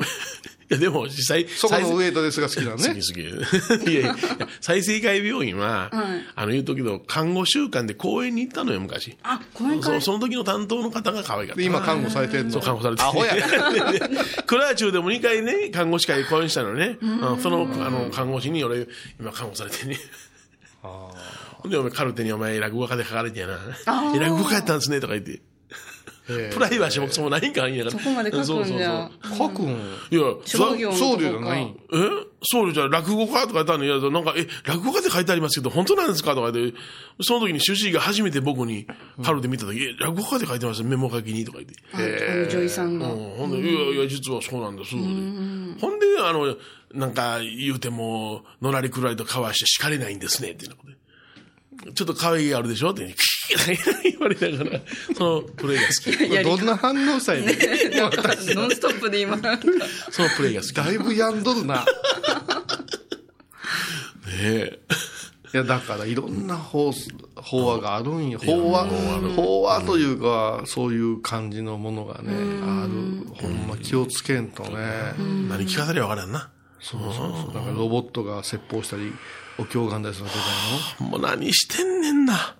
[0.73, 2.89] や、でも実際、そこのウエイトレスが好きなのね。
[2.93, 3.91] 好き好き。
[3.91, 4.15] いやいや、
[4.61, 5.91] 再生会病院は、
[6.35, 9.17] あの、言うときの看護週間で公園に行ったのよ、昔。
[9.23, 10.01] あ、講演会。
[10.01, 13.35] そその時の担当の方が可愛かった今看護されてんのそう、看護されてアホや
[14.45, 16.97] クラーチューでも2回ね、看護師会で講演したのね。
[17.01, 18.87] うんその、あの、看護師に俺、
[19.19, 19.97] 今看護されてね。
[20.81, 23.57] ほんで、お前カルテにお前落語家で書かれてやな。
[24.15, 25.41] え落語家やったんですね、とか言って。
[26.29, 27.83] えプライバシーもクソもないんかいんや。
[27.85, 27.99] から。
[27.99, 28.55] そこまで書くんじゃ。
[28.55, 29.65] そうそうそうえ書くん？
[29.67, 31.67] いや、職業の僧侶じゃないん。
[31.67, 31.75] え？
[32.43, 33.79] 僧侶じゃ落語家とか言ったの？
[33.79, 36.33] に、いや、なんか、え、落語家って書いてありますけど、本当なんですか？
[36.35, 36.77] とか言って、
[37.21, 38.87] その時に主治医が初めて僕に、
[39.23, 40.83] カルテ見た時、え、落語家って書いてます？
[40.83, 41.75] メモ書きにとか言って。
[41.93, 43.11] ああの女医さんが。
[43.11, 43.29] うん。
[43.37, 44.91] ほんで、いやいや、実はそうなんです。
[44.95, 46.55] ほんで、あの、
[46.93, 51.93] なんか言うても、のらりくらりとかわして叱れないんですね、っていうので。
[51.95, 52.91] ちょっと可愛いがあるでしょ？
[52.91, 53.13] って、
[54.03, 54.81] 言われながら、
[55.15, 56.43] そのプレイが好き。
[56.43, 57.55] どんな反応したいね。
[57.95, 60.77] なんか、ノンストップで今、そのプレイが好き。
[60.77, 61.85] ねだいぶ病んどるな。
[64.41, 64.79] え。
[65.53, 66.91] いや、だからいろんな法、
[67.35, 68.39] 法話があるんよ。
[68.39, 68.87] 法話、
[69.35, 73.27] 法話というか、そういう感じのものがね、ある。
[73.35, 75.13] ほんま気をつけんとね。
[75.47, 76.49] 何聞かさればわからんな。
[76.79, 77.53] そうそうそう。
[77.53, 79.13] なんかロボットが説法したり、
[79.59, 80.37] お経がんだりするわけ
[80.99, 81.11] だよ。
[81.11, 82.55] もう何してんねんな。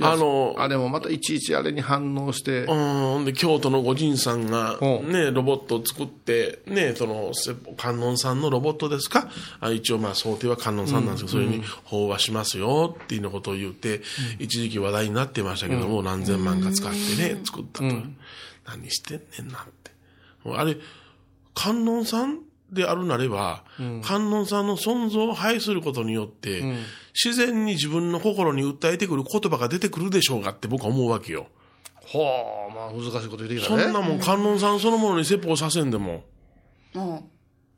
[0.00, 5.02] あの、あ、でもまたいちいちあれに反応して、うん、で、京都の御神さんが、う。
[5.02, 9.28] んね、ロボットを作って、ね、その、せ観音さんのロボットですか？
[9.60, 14.02] あ一応まあ想定は観音さんなんですけど、それに飽和しますよっていうようなことを言って、
[14.38, 16.98] 一時期話題になってましたけども、何千万か使って
[17.34, 17.86] ね、作ったと。
[18.66, 19.90] 何してんねんなって。
[20.56, 20.76] あれ、
[21.54, 22.38] 観音さん
[22.70, 23.64] であるなれば、
[24.04, 26.62] 観音さんの存在を排することによって、
[27.14, 31.46] 自然に自分の心に訴えてくる言葉が出てくるでしょうかって僕は思うわけよ。
[32.12, 33.82] はあ、まあ難しいこと言ってきたね。
[33.84, 36.24] そんなもん観音さんそのものに説法させんでも。
[36.94, 37.20] あ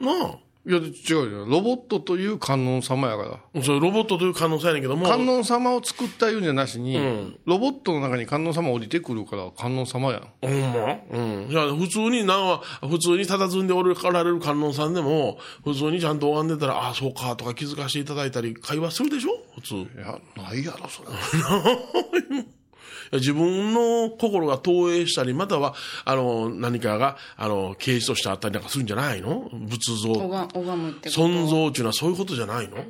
[0.01, 0.38] なあ。
[0.64, 0.83] いや、違
[1.29, 1.46] うよ。
[1.46, 3.62] ロボットという観音様やから。
[3.64, 5.09] それロボットという可能性やねんけども。
[5.09, 10.29] 観音様を作ったいうんじゃなしに、んロボットの中に観音様降りてくるから観音様やん。
[10.40, 10.98] ほんま？
[11.11, 11.48] うん。
[11.51, 19.31] いや、普通にな、普通に佇んでおられる観音さんでも、普通にちゃんと拝んでたら、ああ、そうか、とか気づかせていただいたり、会話するでしょ？
[19.57, 19.75] 普通。
[19.75, 21.09] いいや、ないやろ、それ。
[23.12, 29.48] や自分の心が投影したり、または、あの、何かが、あの、形質としてあったりなんかするんじゃないの？
[29.53, 30.12] 仏像。
[30.12, 31.22] 拝むってこと？
[31.22, 32.85] 存像っていうのはそういうことじゃないの？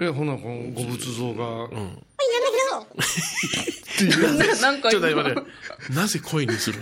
[0.00, 1.68] え、ほな、このご仏像が、
[4.60, 5.42] ななんかちょっと今今ね、
[5.94, 6.80] なぜ声にする？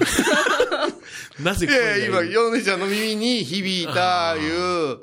[1.41, 4.99] なぜい声やいや、今、ヨネちゃんの耳に響いた、いう、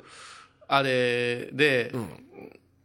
[0.68, 1.92] あれで、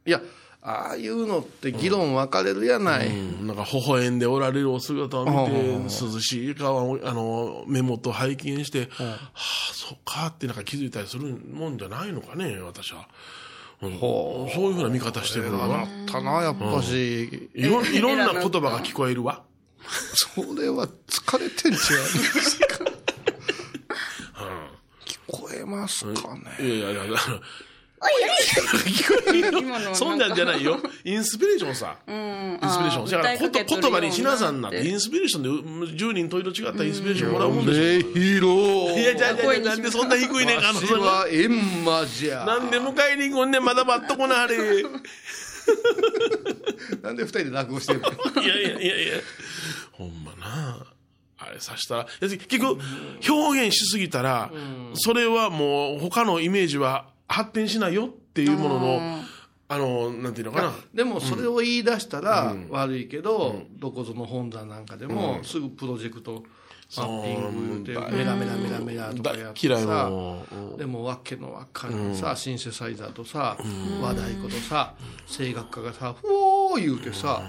[0.06, 0.22] いや、
[0.70, 3.08] ああいうのって議論分かれるやない。
[3.08, 3.12] う
[3.44, 9.34] んなんか微笑んでおられるお姿を見て、うん涼しい顔を、あの、目元を拝見して、はあ、
[9.74, 13.08] そうかってなんか気づいたりするもんじゃないのかね、私は。
[13.82, 15.84] うんそういうふうな見方してるのなは。
[15.84, 17.50] ったな、やっぱし。
[17.54, 19.44] いろいろんな言葉が聞こえるわ。
[20.36, 22.04] それは疲れてんちゃ う
[25.06, 26.66] 聞こえますかね？
[26.68, 27.18] いやいやいや、
[29.94, 30.80] そんなんじゃないよ。
[31.04, 31.98] インスピレーションさ。
[32.08, 33.06] インスピレーション。
[33.06, 37.82] だからこと言葉にしなさんなって、インスピレーションで10人と色違ったインスピレーションもらうもんでしょ。
[37.82, 38.50] ねひろ
[39.00, 42.46] いや、じゃあじゃあなんでそんな低いねんか、あのわしはエンマじゃ。
[42.46, 44.58] なんで迎えに行くんねん、まだ待っとこな、あれ。
[47.02, 48.08] なんで二人で落語してるの
[48.42, 49.14] やいやいやいや。
[49.92, 50.86] ほんまな。
[51.40, 52.80] あれさしたら、結局、
[53.28, 54.52] 表現しすぎたら、
[54.94, 59.02] それはもう他のイメージは発展しないよっていうものの、
[59.70, 60.74] あの、なんていうのかな。
[60.94, 66.44] でもそれを言い出したら悪いけど、どこぞの本山なんかでもすぐプロジェクト
[66.96, 70.10] マッピングでメラメラメラメラとかやってさ。
[70.78, 73.58] でもわけのわかんないさ、シンセサイザーとさ、
[74.02, 74.94] 和太鼓とさ
[75.28, 77.42] 声楽家がさ「ふおー」言うてさ、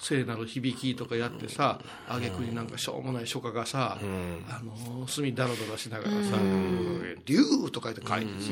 [0.00, 6.38] 聖なる響きとかやってさ挙句になんかしょうもない書家がさ、あの墨ダラダラしながらさ
[7.26, 8.50] 「竜」とか言って書いてさ、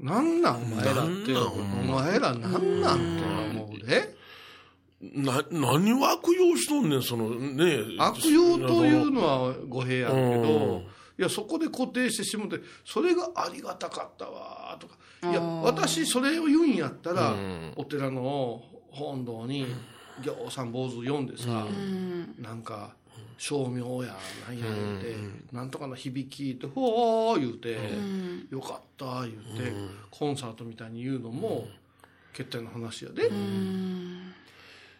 [0.00, 3.24] なんなんお前らってお前らなんなんって
[3.58, 4.18] 思うで
[5.00, 10.42] な、何を悪用しとんねん、その、ね悪用というのは語弊やけうん。
[10.42, 10.82] ど
[11.18, 14.96] いやそこで固定してしもてそれがありがたかったわとか。
[15.30, 17.72] いや私それを言うんやったら、うん。
[17.76, 19.66] お寺の本堂に
[20.22, 22.34] ぎょうさん坊主読んでさ、うん。
[22.38, 22.94] なんか
[23.36, 25.14] 照明やなんや言うて、
[25.52, 27.78] なんとかの響きってほー言うて、
[28.50, 29.72] よかった言うて、
[30.10, 31.68] コンサートみたいに言うのも
[32.32, 33.30] 決定の話やで、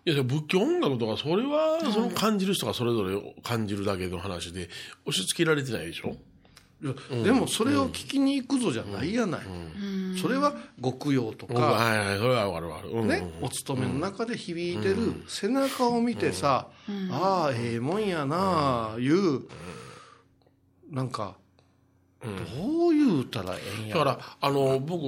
[0.05, 4.71] いや、仏教音楽とか、それは、その感じる人がそれぞれ感じるだけの話で、
[5.05, 6.17] 押し付けられてないでしょ？
[7.25, 9.41] でもそれを聞きに行くぞじゃないやない、
[10.21, 11.57] それは極用とうん。
[11.57, 12.91] か、はいはい、それはわかるわかる。
[12.91, 13.09] うん。
[13.09, 16.69] ね、お勤めの中で響いてる背中を見てさ、
[17.11, 19.43] ああええもんやなあいう
[20.91, 21.35] なんか
[22.23, 23.95] どう言うたらええんや。
[23.97, 25.03] だから、あの、僕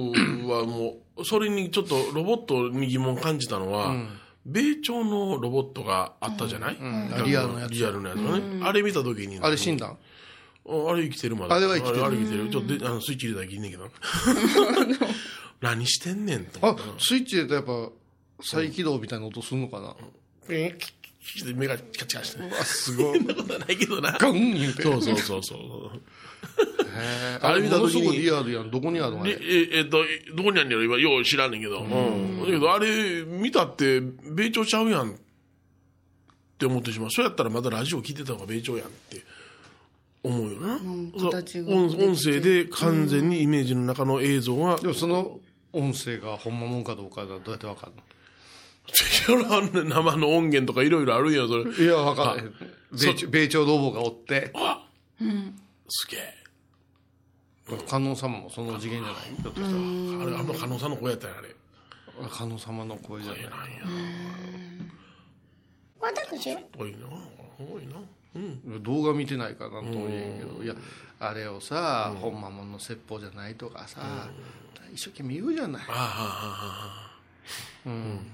[0.49, 3.95] はもう、それにちょっとロボットに疑問感じたのは、
[4.45, 7.23] 米朝のロボットがあったじゃない、ん。
[7.25, 7.73] リアルのやつ。
[7.73, 8.61] リアルのやつがね。
[8.63, 9.97] あれ見たときに、あれ死んだん？
[10.67, 11.55] あれ生きてるまだ。
[11.55, 12.49] あれは生きてるあれ生きてる。
[12.49, 13.91] ちょっとであのスイッチ入れたらいいねんけど。
[15.61, 16.81] 何してんねんと思あって。
[16.99, 17.91] スイッチ入れたらやっぱ
[18.43, 19.95] 再起動みたいな音するのかな、
[20.47, 20.77] ピンキッ
[21.37, 22.41] キッて目がチカチカして。
[22.59, 24.17] あすごいそんなことはないけどな。
[24.19, 26.01] ガン言うてそうそうそうそう。
[26.93, 30.03] へえあれ見た時にものすごいリアルやんどこにあるのあでれええっと、
[30.35, 31.81] どこにあるんやろ今、よう知らんねんけど。
[31.81, 32.39] うん。
[32.41, 35.15] だけど、あれ、見たって、米朝ちゃうやんっ
[36.57, 37.11] て思ってしまう。
[37.11, 39.21] そうやったらまだラジオ聞いてた方が米朝やんって
[40.23, 40.79] 思うよな。
[41.31, 45.39] 形が音音声で完全にイメージの中の映像が、でもその
[45.73, 48.01] 音声がほんまもんかどうかがどうやってわかるの？
[49.85, 51.71] 生の音源とかいろいろあるんや、それ。
[51.83, 52.45] いやわかんない
[52.91, 54.87] 米朝米朝ロボがおってあ
[55.89, 56.41] すげえ。
[57.87, 59.41] 観音様もその次元じゃない？
[59.41, 59.67] ひょっとしたら
[60.23, 61.55] あれ、あんま加納さんの声やったんや、あれ。
[62.29, 63.55] 観音様の声じゃないなんや。
[65.99, 66.97] 私よ多いな。
[67.57, 67.93] 多いな。
[68.35, 68.83] うん。
[68.83, 70.63] 動画見てないからなんとも言えんけど。
[70.63, 70.75] いや
[71.23, 74.27] あれをさ、ほんまもんの説法じゃないとかさ、
[74.91, 75.83] 一生懸命言うじゃない、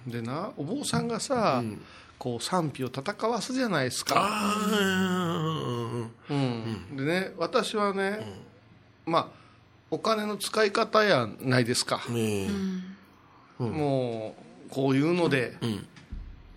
[0.09, 1.61] でなお坊さんがさ、
[2.17, 4.53] こう賛否を戦わすじゃないですあ、か、
[6.95, 8.25] でね私はね、
[9.05, 9.27] まあ
[9.91, 12.01] お金の使い方やないですか。
[13.59, 14.33] も
[14.69, 15.85] うこういうのでうん。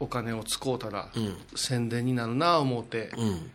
[0.01, 1.37] お金を使うたら、うん。
[1.55, 3.51] 宣伝になるなあ思って、うん。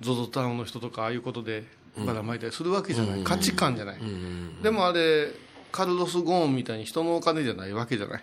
[0.00, 1.64] ZOZO タウンの人とかああいうことで
[2.06, 4.62] ばらまいたりするわけじゃない、価値観じゃない、うん。
[4.62, 5.28] でもあれ
[5.70, 8.22] カルロス・ゴーンみたいに人のお金じゃないわけじゃない、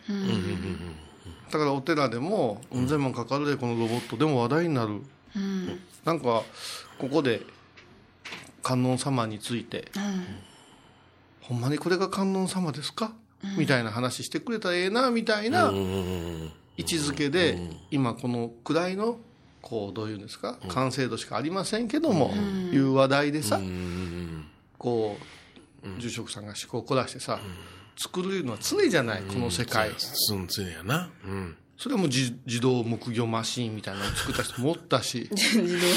[1.52, 2.88] だからお寺でもうん。
[2.88, 5.02] 千万かかるでこのロボットでも話題になる、
[6.04, 6.42] なんか
[6.98, 7.42] ここで
[8.64, 9.92] 観音様について、
[11.42, 13.12] ほんまにこれが観音様ですか、
[13.56, 16.52] みたいな話してくれたらええなみたいなうん。
[16.78, 17.60] 位置づけで、
[17.92, 19.18] 今このくらいの
[19.62, 22.34] こうどういうんですか完成度しかありませんけども、
[22.72, 24.46] いう話題でさ、うん。
[24.78, 27.40] こう住職さんが思考を凝らしてさ、
[27.98, 31.10] 作るのは常じゃないこの世界、すんつねやな。
[31.26, 31.58] うん。
[31.78, 35.30] それはもう自自動木魚マシーンみたいなのを作った人もおったし。
[35.34, 35.88] 自動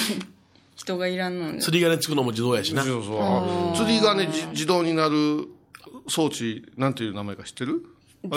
[0.77, 1.61] 人がいらんのに。
[1.61, 2.83] 釣り鐘つくのも自動やしな。
[2.83, 3.77] そうそう。
[3.77, 5.47] 釣りがねじ自動になる
[6.09, 7.85] 装置なんていう名前か知ってる？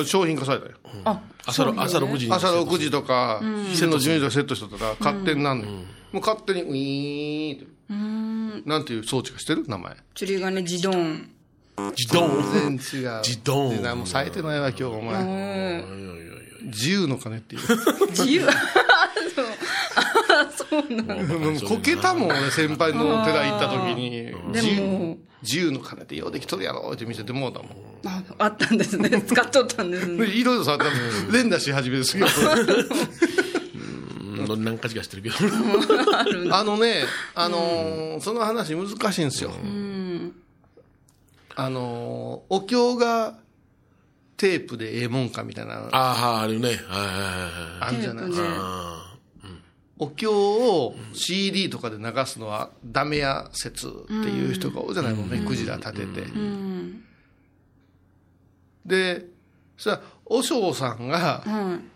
[0.05, 0.73] 商品化されたよ。
[1.05, 2.31] あ朝の、朝6時に。
[2.33, 3.41] 朝6時とか
[3.73, 8.69] 線の12時とかセットしとったら勝手になんねん、もう勝手にウィーンって。
[8.69, 9.67] なんていう装置か知ってる？
[9.67, 9.95] 名前。
[10.15, 11.29] 釣り鐘自動音。
[11.97, 12.27] 自動。
[12.53, 13.21] 全然違う。
[13.23, 15.03] 自動でなもう冴えてないわ今日お前。
[15.03, 15.85] いやいやいや
[16.63, 17.61] 自由の鐘っていう。
[18.11, 18.47] 自由？
[21.67, 22.29] こけたもん。
[22.29, 27.69] 俺先輩の寺行った時に自由でも自由の鐘ってようできとるやろって見せてもうたもん。
[28.05, 28.77] ああったん。
[28.77, 29.91] ですね使っとったん。
[29.91, 32.25] ですねいろいろさ多分連打し始めですよ
[34.47, 34.63] うん。
[34.63, 35.35] 何かしかしてるけど。
[36.55, 37.03] あのね、
[37.35, 39.29] あのその話難しいん。
[39.29, 39.51] ですよ。
[41.55, 43.35] あのお経が
[44.37, 45.29] テープでええもん。
[45.29, 46.69] かみたいな、ああ、あるね。
[46.69, 46.81] はいはいはい。
[47.81, 48.92] あるじゃないですか。
[49.99, 56.21] あお経を CD とかで流すのはダメや説っていう人が多いじゃないもう目くじら立てて。
[56.21, 57.03] うん。
[58.85, 59.25] で、
[59.77, 61.93] そしたら、和尚さんがはい。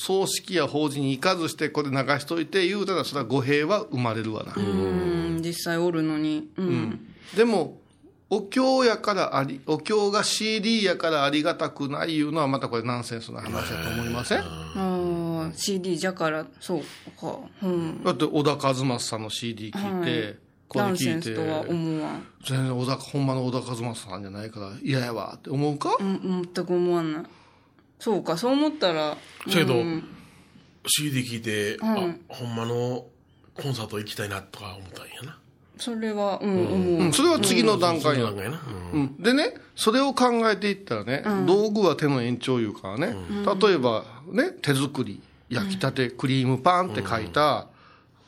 [0.00, 4.54] 葬式や法事に行かずしてこれ流しといて言うたらそれは語弊は生まれるわな。
[4.56, 5.40] うん。
[5.42, 6.48] 実際おるのに。
[6.56, 7.00] うん。
[7.36, 7.78] でも
[8.30, 14.44] お経やからありお経が CD やからありがたくないいうのはまたこれナンセンスな話だと思いません、
[15.54, 16.80] CD じゃからそう
[17.20, 17.38] か。
[17.62, 18.02] うん。
[18.04, 22.26] だって小田和正さんの CD 聞いて、これナンセ聞いてンスとは思わん。
[22.44, 27.24] 全然小田ほんまの小田和正さんじゃないから嫌やわって思うか、うん、全く思わない。
[27.98, 29.16] そうか、そう思ったら。
[29.48, 30.04] そやけどうん。
[30.86, 31.86] CD 聞いて、うん。
[31.86, 33.06] あほんまの
[33.54, 35.38] コンサート行きたいなとか思ったんやな。
[35.78, 36.94] それは、うん、思う。
[36.98, 38.30] うん、それは次の段階な。
[38.30, 43.14] うん、でねそれを考えていったらね、道具は手の延長いうからね、
[43.60, 47.68] 例えばね手作り焼きたてクリームパンって書いた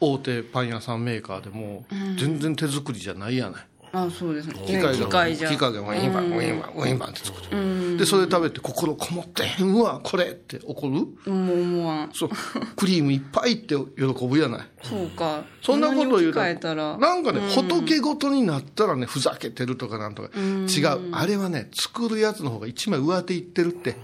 [0.01, 1.85] 大手パン屋さんメーカーでも
[2.19, 4.55] 全然手作りじゃないやないあ、そうですね。
[4.67, 5.49] 機械が機械じゃ。
[5.49, 12.11] 機械がウィンバンウィンバンウィンバンって作る、でそれ食べて心こもってへんわこれって怒るうん、思わん。
[12.13, 12.31] そう
[12.77, 15.45] クリームいっぱいって喜ぶやないそうか。
[15.61, 16.97] そんなこと言うたたら。
[16.99, 20.31] なんかね、仏ごとになったらね、ふざけてるとかなんとか。
[20.39, 21.11] 違う。
[21.13, 23.97] あれはね、作るやつの方が一枚上手いってるって。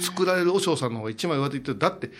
[0.00, 1.78] 作られる和尚さんの方が一枚上手いってる。
[1.78, 2.10] だって、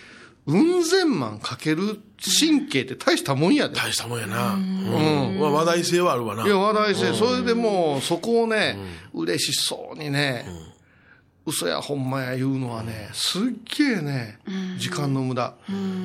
[0.46, 2.00] うん千万かける
[2.40, 3.76] 神経って大したもんやで。
[3.76, 5.38] 大したもんやな、うん。
[5.38, 6.44] まあ話題性はあるわな。
[6.44, 7.12] いや、話題性。
[7.14, 8.76] それでもう、そこをね、
[9.14, 10.44] 嬉しそうにね、
[11.46, 13.42] 嘘やほんまや言うのはね、すっ
[13.76, 14.38] げえね、
[14.78, 15.55] 時間の無駄。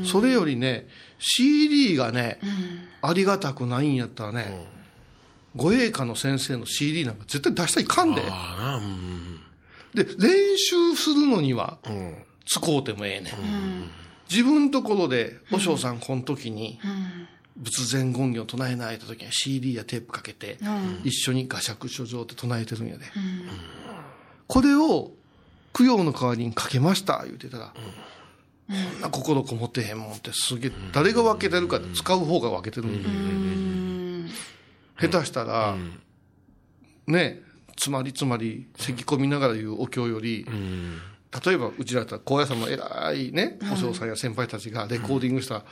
[0.03, 0.87] それよりね、
[1.19, 2.39] CD がね、
[3.01, 4.67] ありがたくないんやったらね、
[5.55, 8.21] 護衛科の先生の CD なんか絶対出したらいかんで。
[8.29, 8.77] ああな。
[8.77, 9.39] うん。
[9.95, 12.15] で、練習するのには、うん。
[12.45, 13.33] 使うてもええねん。
[14.29, 16.79] 自分のところで、和尚さんこの時に、
[17.57, 20.57] 仏前言語を唱えないと時に CD やテープかけて、
[21.03, 23.05] 一緒に画釈書状って唱えてるんやで。
[24.47, 25.11] これを、
[25.73, 27.73] 供養の代わりにかけました、言うてたら、
[28.67, 34.29] こんな心こもってへんもんってすげえ、誰が分けてるか使う方が分けてるんや。
[34.99, 35.75] 下手したら、
[37.05, 37.41] ね、
[37.75, 40.45] つまりつまり、咳込みながら言うお経より、
[41.45, 45.63] 例えばうちらだったら高野山の偉いね、お嬢さんや先輩たちがレコーディングした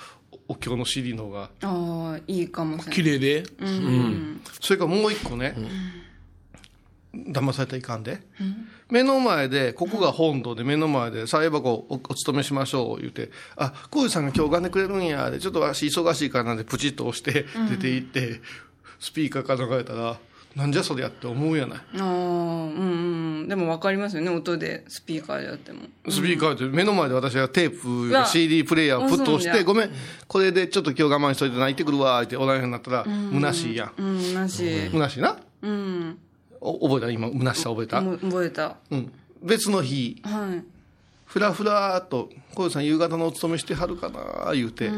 [0.49, 2.95] おお経の CD の方が、ああ、いいかもしれない。
[2.95, 3.43] 綺麗で、
[4.61, 5.55] それからもう一個ね、
[7.13, 8.19] 騙されたらいかんで、
[8.89, 18.41] 目の前で、ここが本堂で目の前で、菜箱おお勤めしましょう言うて、あ、こういうさんが今日拝んでくれるんや、で、ちょっとわし忙しいからなんでプチッと押して出て行って、
[18.99, 20.19] スピーカーから流れたら、
[20.55, 21.79] なんじゃそりゃって思うやない。
[21.79, 23.47] ああ、うんうん。
[23.49, 25.81] でも分かりますよね、音でスピーカーでやっても。
[26.09, 29.91] スピーカーって目の前で私がテープわ CD プレイヤーをプッと押して、ごめん、
[30.27, 33.91] これでちょっっと今日我慢しといて泣いてくるわ、っておらんようになったら、虚しいやん。
[33.97, 34.89] うん、なし。
[34.91, 35.37] 虚しいな？
[35.61, 36.17] うん。
[36.61, 37.11] お覚えた？
[37.11, 38.01] 今、虚しさ覚えた？
[38.01, 38.77] も覚えた。
[38.91, 39.11] うん。
[39.43, 40.63] 別の日、はい。
[41.35, 44.89] ふらふらっと、小遊さん夕方のお勤めしてはるかな、言うて、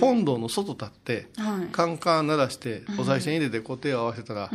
[0.00, 4.50] 本堂の外立って、はいカンカン鳴らして、お賽銭入れてこう手を合わせたら、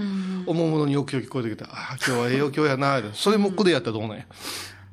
[0.46, 4.26] おもむろにお経聞こえてきて、ああ、今日はええお経やな、それもこでやったらどうなんや？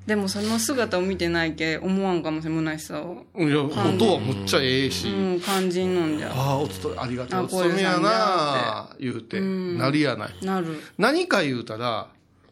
[0.07, 3.27] でもその姿を見てないけ思わんかもしれん、虚しさを。
[3.37, 6.33] いや、音はむっちゃええし、うん、肝心なんじゃ。
[6.33, 7.41] ああ、おつと、ありがとう。
[7.41, 10.47] あお勤めやな、言うて、なりやない。
[10.47, 10.81] なる。
[10.97, 12.07] 何か言うたら、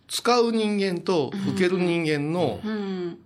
[0.08, 3.18] 使う人間と受ける人間の、うん。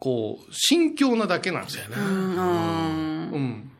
[0.00, 1.96] こう、心境なだけなんですよね。
[1.96, 3.70] うん、あうん。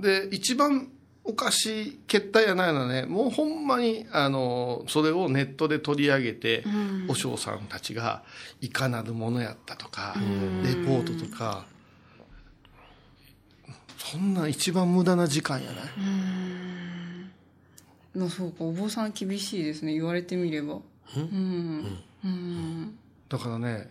[0.00, 0.88] で、一番
[1.24, 6.64] おかしい決体やないのはね、もうほんまに、あの、それをネットで取り上げて、
[7.08, 8.24] お嬢さんたちが、
[8.60, 10.16] いかなるものやったとか、
[10.64, 11.66] レポートとか、
[13.96, 15.84] そんな一番無駄な時間やない。
[15.84, 17.26] ー
[18.18, 20.78] まあそうか、お坊さん厳しいですね、言われてみれば。
[21.16, 21.98] うん。
[22.24, 22.98] うん。
[23.28, 23.88] だからね、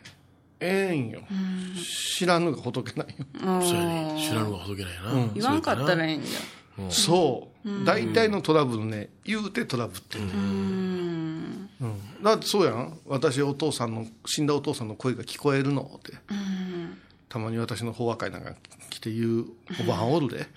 [0.60, 1.22] ええんよ。
[2.18, 3.26] 知らぬが仏ないよ。
[3.42, 4.20] あそうやねあ。
[4.20, 6.40] 知らんのが仏ないな、言わんかったらええんじゃ。
[6.90, 7.86] そう。
[7.86, 11.70] 大体のトラブルね、言うてトラブってうん。
[11.82, 12.24] うん。
[12.24, 12.98] だってそうやん。
[13.08, 16.14] 私お父さんの、死んだお父さんの声が聞こえるのって。
[17.30, 18.54] たまに私の法話会なんか
[18.90, 19.46] 来て言う
[19.82, 20.48] おばあんおるで。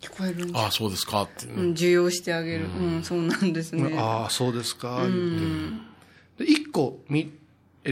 [0.00, 0.50] 聞こえる。
[0.54, 2.66] ああそうですかって、うん、受容してあげる。
[2.66, 3.96] うん、そうなんですね。
[3.98, 5.72] ああ、そうですか、言う
[6.38, 6.44] て。
[6.44, 7.28] で、一個み、え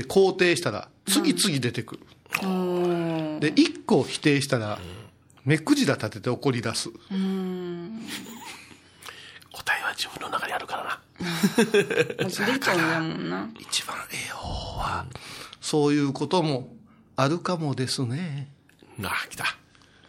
[0.02, 2.00] 肯定したら、次々出てくる。
[2.42, 4.78] あーで、一個否定したら、
[5.44, 6.90] 目くじら立てて怒り出す。
[6.90, 6.96] 答
[9.78, 11.00] えは自分の中にあるからな
[12.22, 13.48] もうすでとんやもんな。
[13.58, 15.06] 一番ええ方は、
[15.60, 16.68] そういうことも
[17.16, 18.48] あるかもですね。
[18.98, 19.56] なあ来た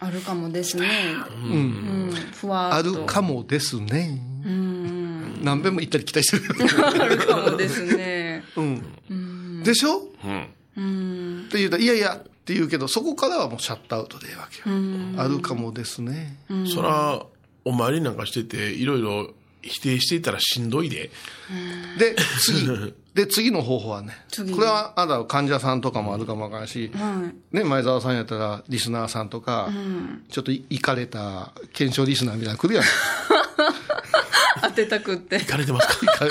[0.00, 0.88] あるかもですね。
[1.34, 2.12] うん。
[2.32, 3.00] ふわあーっと。
[3.00, 4.20] るかもですね。
[4.44, 5.40] うん。
[5.42, 6.44] 何遍も行ったり来たりしてる。
[7.00, 8.44] あるかもですね。
[8.56, 8.82] うん。
[9.68, 10.02] でしょ？
[10.24, 11.44] うんうん。
[11.46, 14.76] って言うたら、いやいやって言うけど、そこからはもうシャットアウトでええわけよ。
[15.22, 16.38] あるかもですね。
[16.72, 17.22] そら
[17.64, 19.30] お参りなんかしてていろいろ
[19.62, 21.10] 否定していたらしんどいで
[21.98, 22.94] で、次。
[23.14, 24.16] で、次の方法はね。
[24.30, 27.56] 次これは、あだ患者さんとかもあるかもわからんし、はい。
[27.56, 29.68] ね、前澤さんやったら、リスナーさんとか、
[30.30, 32.84] ちょっといかれた検証リスナーみたいなの来るやん。
[34.62, 35.38] 当てたくって。
[35.40, 36.26] 行かれてますか？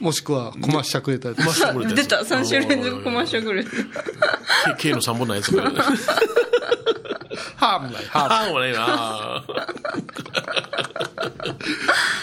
[0.00, 1.36] もしくは、コマしゃくれたり。
[1.38, 3.66] マスターこれ出た、3週連続コマーシャルぐら い。
[4.78, 5.62] K の3本のやつこれ。
[7.56, 8.78] ハーもない、ハああ、もうないな。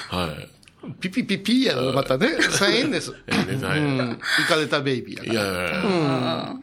[0.10, 0.50] はい。
[0.88, 0.94] ー。
[1.00, 2.28] ピピピピやろ、またね。
[2.28, 3.12] 1000円です。
[3.12, 3.18] うん。
[3.30, 4.18] 行
[4.48, 5.52] かれたベイビーやから。
[5.52, 6.56] いやいやいや。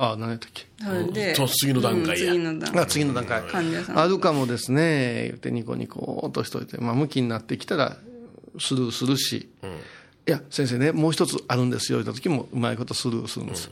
[0.00, 0.66] あ、何やったっけ？
[1.12, 2.86] で、次の段階やうん次の段あ階。
[2.86, 3.42] 次の段階。
[3.42, 3.98] 患者さん。
[3.98, 7.96] あるかもですね、言ってニコニコ落としといて、まあ、向きになってきたら、
[8.58, 9.48] スルーするし、
[10.26, 13.70] いや、先生ね、もう一つあるんですよ、言った時も、うまいことスルーするんです。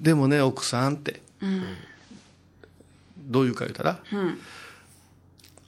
[0.00, 1.22] でもね、奥さんって、
[3.18, 4.00] どういうか言ったら、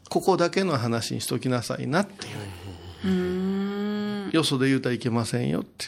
[0.08, 2.30] ここだけの話にしときなさいなってい
[4.28, 4.30] う。
[4.32, 5.86] よそで言うたらいけませんよって。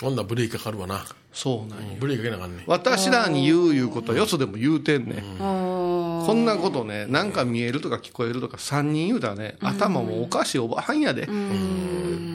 [0.00, 1.04] 今度はブレーキかかるわな。
[1.32, 2.64] そうなんよブレーキかけなあかんね。
[2.66, 5.38] 私らに言ういうことはよそでも言うてんねん。
[6.26, 11.28] こんなことね、なんか見えるとか聞こえるとか3人言うたらね、頭もおかしいおばはんやで。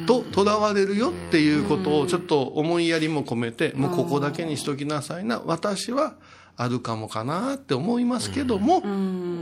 [0.05, 5.41] と、とらわれるよっていうことをちょっと思いやりも込めて、もうここだけにしときなさいな。
[5.45, 6.15] 私は
[6.57, 8.81] あるかもかなって思いますけども、っ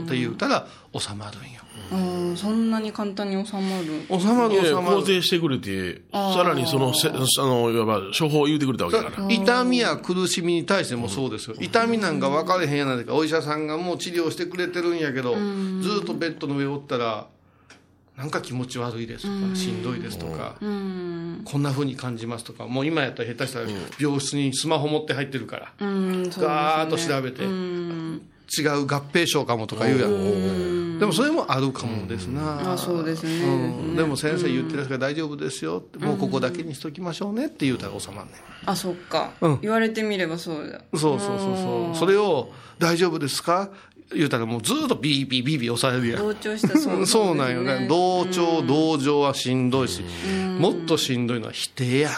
[0.08, 0.66] て言うたら
[0.96, 1.63] 収まるんよ。
[1.94, 4.20] うんそんなに簡単に収まる。
[4.20, 4.98] 収まる収まる。
[4.98, 9.30] 肯定してくれて、さらにそのせ、あの、いわば、処方を言うてくれたわけだから。
[9.30, 11.56] 痛みや苦しみに対してもそうですよ。
[11.60, 13.14] 痛みなんか分かれへんやないか。
[13.14, 17.26] お医者さんがもう治療してくれてるんやけど、ずっとベッドの上おったら、
[18.16, 23.66] なんか気持ち悪いですとか、しんどいですとか、こんな風に感じますとか、もう今やったら下手したら
[23.98, 30.73] 病室にスマホ持って入ってるから、うん、そうガーッと調べて、違う合併症かもとか言うやん。
[30.98, 32.72] でもそれもあるかもですな。
[32.72, 38.36] あそうですねうんでも先生言ってるから大丈夫ですよって、もうここだけにしときましょうねって言うたら収まんねん。
[38.66, 40.80] あ、そっか、うん言われてみればそうだ。
[40.98, 41.96] そうそうそうそう。
[41.96, 43.70] それを、大丈夫ですか？
[44.14, 46.22] 言うたらもうずっとビービービービー押されるやん。
[46.22, 47.86] 同調したそうそうなんよね。
[47.88, 50.02] 同調、同情はしんどいし、
[50.58, 52.10] もっとしんどいのは否定や。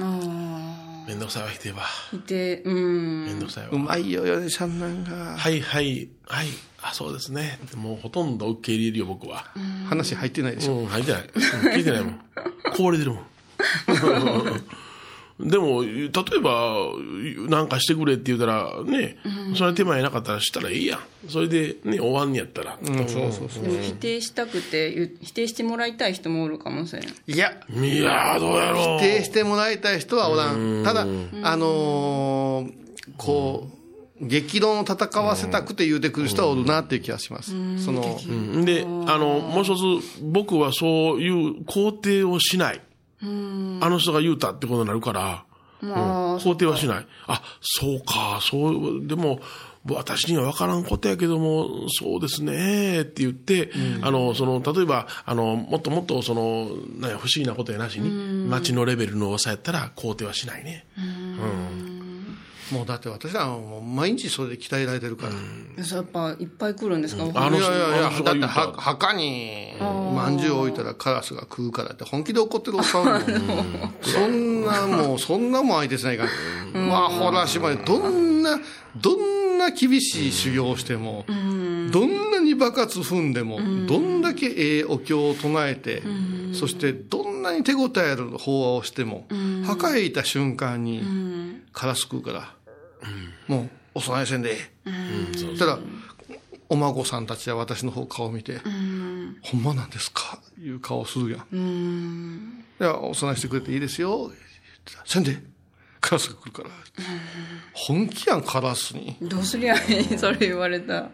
[0.00, 1.82] あめんどくさいわ、否定は。
[1.82, 2.16] あ。
[2.16, 3.24] いて、うん。
[3.26, 3.78] めんどくさいわう。
[3.78, 5.36] まいよ、ヨネちゃんなんか。
[5.36, 6.46] はいはい、はい。
[6.86, 7.58] あ、そうですね。
[7.76, 9.46] もうほとんど受け入れるよ、僕は。
[9.88, 10.74] 話入ってないでしょ。
[10.74, 11.22] うん、入ってない。
[11.22, 11.28] うん
[11.72, 12.20] 聞いてないもん。
[12.76, 13.24] こぼれてるもん。
[15.40, 16.10] でも、例え
[16.40, 16.92] ば、
[17.48, 19.16] なんかしてくれって言ったら、ね、
[19.56, 21.00] それ手前なかったらしたらいいやん。
[21.28, 22.78] それで、ね、終わんねやったら。
[22.80, 23.64] うん、そうそうそう。
[23.64, 27.02] でも否定したくて、否定してもらいたい人もおるかもしれん。
[27.04, 28.98] いや、いやー、どうやろう。
[29.00, 30.82] 否定してもらいたい人はおらん。
[30.84, 31.00] ただ、
[31.42, 32.84] あのー
[33.16, 33.83] こう、
[34.20, 37.50] 激論を戦わせたくて言うてくる人はおるなっていう気がします。
[37.84, 38.86] その、うんで、あ
[39.18, 42.80] の、もう一つ、僕はそういう肯定をしない。
[43.20, 45.44] あの人が言うたってことになるから、
[45.80, 47.06] まあ、肯定はしない。
[47.26, 49.40] あ、そうか、そう、でも、
[49.86, 60.86] 私には分からんことやけども、そうですね、って言って、あの、その、例えば、あの、もっともっと、その、なんや不思議なことやなしに、街のレベルの抑えたら肯定はしないね。
[62.72, 65.84] もうだって私らはもう毎日それで鍛えられてるから。
[65.84, 73.20] そうやっぱいっぱい来るんですか、あのいやいやいや、だっては墓にまんじゅう置いたらカラスが食うからって本気で怒ってるおっさんも。
[74.02, 76.30] そんなもうそんなもん相手しないから。
[76.80, 78.58] まあほらしまいどんな
[78.96, 86.02] どんな厳しい修行をしてもどんなに爆発踏んでもどんだけええお経を唱えて
[86.52, 89.26] そしてどんなに手応えある法話をしても
[89.66, 91.02] 墓へいた瞬間に
[91.74, 92.54] カラス食うから。
[93.48, 94.70] もうお供えせんでえ。
[94.86, 95.78] えただ
[96.70, 98.58] お孫さんたちは私の方顔見て、
[99.42, 100.38] ほんまなんですか？
[100.58, 102.64] いう顔するやん。
[102.80, 104.28] いや、お供えしてくれていいですよ。
[104.28, 104.30] 言っ
[104.84, 105.36] てたせんで、
[106.00, 106.70] カラスが来るから。
[107.74, 109.16] 本気やん、カラスに。
[109.20, 110.18] どうすりゃいい？
[110.18, 111.10] それ言われた。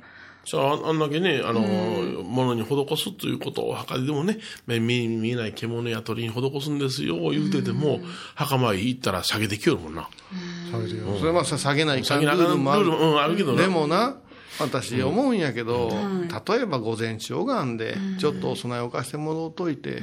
[0.46, 8.00] さあ、あんだけね、あの、ものに施すということを墓ででもね、目に見えない獣や鳥に施すんですよ、言うてても、
[8.34, 10.08] 墓参り行ったら下げてきよるもんな。
[11.18, 12.84] それはさ、下げないかんル下げなあかんールもある。
[12.84, 13.62] ルールうんあるけどな。
[13.62, 14.16] でもな、
[14.58, 15.90] 私思うんやけど、
[16.48, 20.02] 例えば午前中拝んで、ちょっとお供えをかしてもろうといて、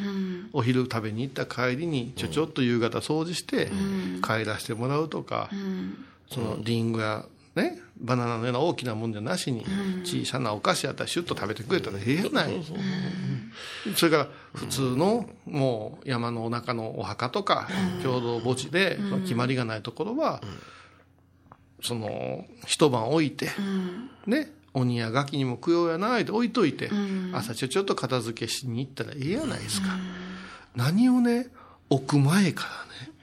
[0.54, 3.70] お昼食べに行った帰りに、ちょちょっと夕方掃除して、
[4.24, 5.50] 帰らせてもらうとか、
[6.32, 7.26] そのリンゴや、
[7.58, 9.66] ね、バナナのような大きなもんじゃなしに、
[10.04, 12.52] 小さなお菓子やったらシュッと食べてくれたらええやない。
[13.96, 17.68] それから普通のもう山のお中のお墓とか
[18.04, 20.42] 共同墓地で決まりがないところは
[21.82, 23.50] その一晩置いて
[24.26, 26.92] ね鬼やガキにも供養やないで置いといて
[27.34, 29.88] 朝ちょちょっと片付けしに行ったらええやないですか。
[30.76, 31.48] 何をね
[31.90, 32.68] 置く前か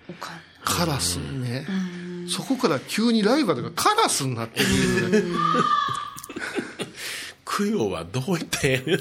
[0.09, 0.18] らね。
[0.64, 1.66] カラスにね
[2.28, 4.66] そこから急にライバルがカラスになってる
[7.44, 8.98] 供養はどうやねん。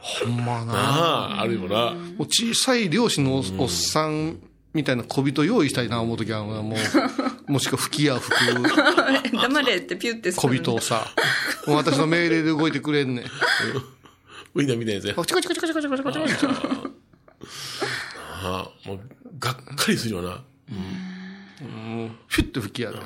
[0.00, 0.72] ほんまな。
[0.72, 1.92] なあ、あるよな。
[2.16, 4.38] もう小さい漁師のおおっさん
[4.72, 6.64] みたいな小人用意したいな思うときは、もう、
[7.52, 11.12] もしくは吹き矢吹く 黙れってピュってす小る人をさ、
[11.66, 13.24] もう私の命令で動いてくれんねん。
[14.54, 15.10] ウインナーみたいなやつや。
[15.10, 16.90] チコチコチコチコチコチコチコチコ
[18.42, 19.00] ああもう、
[19.38, 20.30] がっかりするよな。
[20.68, 22.98] フィッて吹き矢で。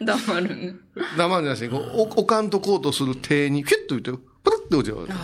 [0.04, 0.74] 黙るね。
[1.16, 4.10] 生じゃなしに、こうお、おかんとこうとする手に、フィッと言って、
[4.42, 5.14] プルッて落ちる。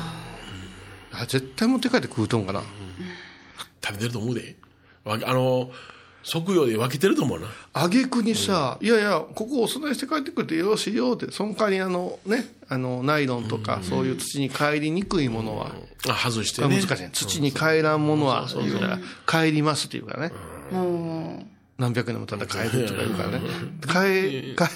[1.12, 2.62] あ、絶対持って帰って食うとんかな。
[3.84, 4.56] 食べてると思うで。
[5.04, 5.70] わあの、
[6.22, 7.46] 即用で分けてると思うな。
[7.72, 15.72] あげくにさ、いやいや、ここお供えして帰ってくれてよろしいよって、その代わりあのね、あの、ナイロンとか、そういう土に帰りにくいものは、
[16.08, 16.76] あ外してね。
[16.76, 17.10] あ難しいね。
[17.12, 20.34] 土に帰らんものは、言うから、帰りますって言うからね。
[20.70, 21.46] も
[21.78, 23.40] 何百年もたら帰るとか言うからね。
[23.80, 24.66] 帰、帰、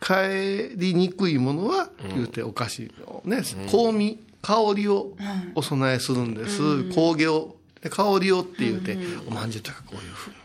[0.00, 5.16] 帰りにくいものは、言うてお菓子をね、香味、香りを
[5.56, 6.84] お供えするんです。
[6.90, 8.96] 香毛を、で香りをって言うて、
[9.26, 10.30] おまんじゅうとかこういうふう。
[10.30, 10.36] に。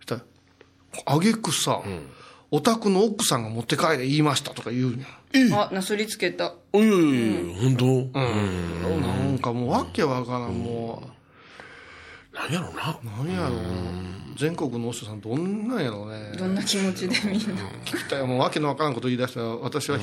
[0.00, 0.22] そしたら、
[1.06, 1.80] あげくさ、
[2.50, 4.98] お宅の奥さんが持って帰れ言いましたとか言うん。
[4.98, 5.06] や。
[5.56, 6.54] う、あ、なすりつけた。
[6.72, 7.86] おいおいおい、本当？
[7.86, 9.02] うん。
[9.02, 11.11] なんかもうわけわからん、も
[12.34, 12.90] 何やろうな。
[12.90, 13.58] う、何やろう。
[14.36, 16.32] 全国のお師匠さんどんなんやろうね。
[16.38, 17.62] どんな気持ちでみんな。
[17.84, 18.26] 聞きたい。
[18.26, 19.98] もうわけのわからんこと言い出したら、私は、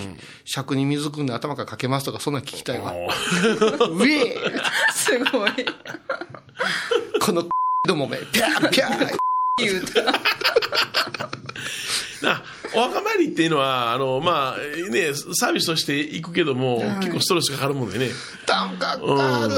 [0.46, 2.94] 尺に水汲んで頭からかけますとか、そんなん聞きたいわ。
[2.94, 4.62] ウェー
[4.94, 5.52] すごい。
[7.20, 7.46] この
[7.88, 9.18] どもめ、ピャーピャー
[9.58, 10.04] 言うた。
[12.22, 12.44] な
[12.76, 18.10] お墓参りっていうのは、あの、まあ、ね、サービスとして行くけども、結構ストレスかかるもんでね。
[18.46, 19.18] 単価うん。
[19.18, 19.54] かかる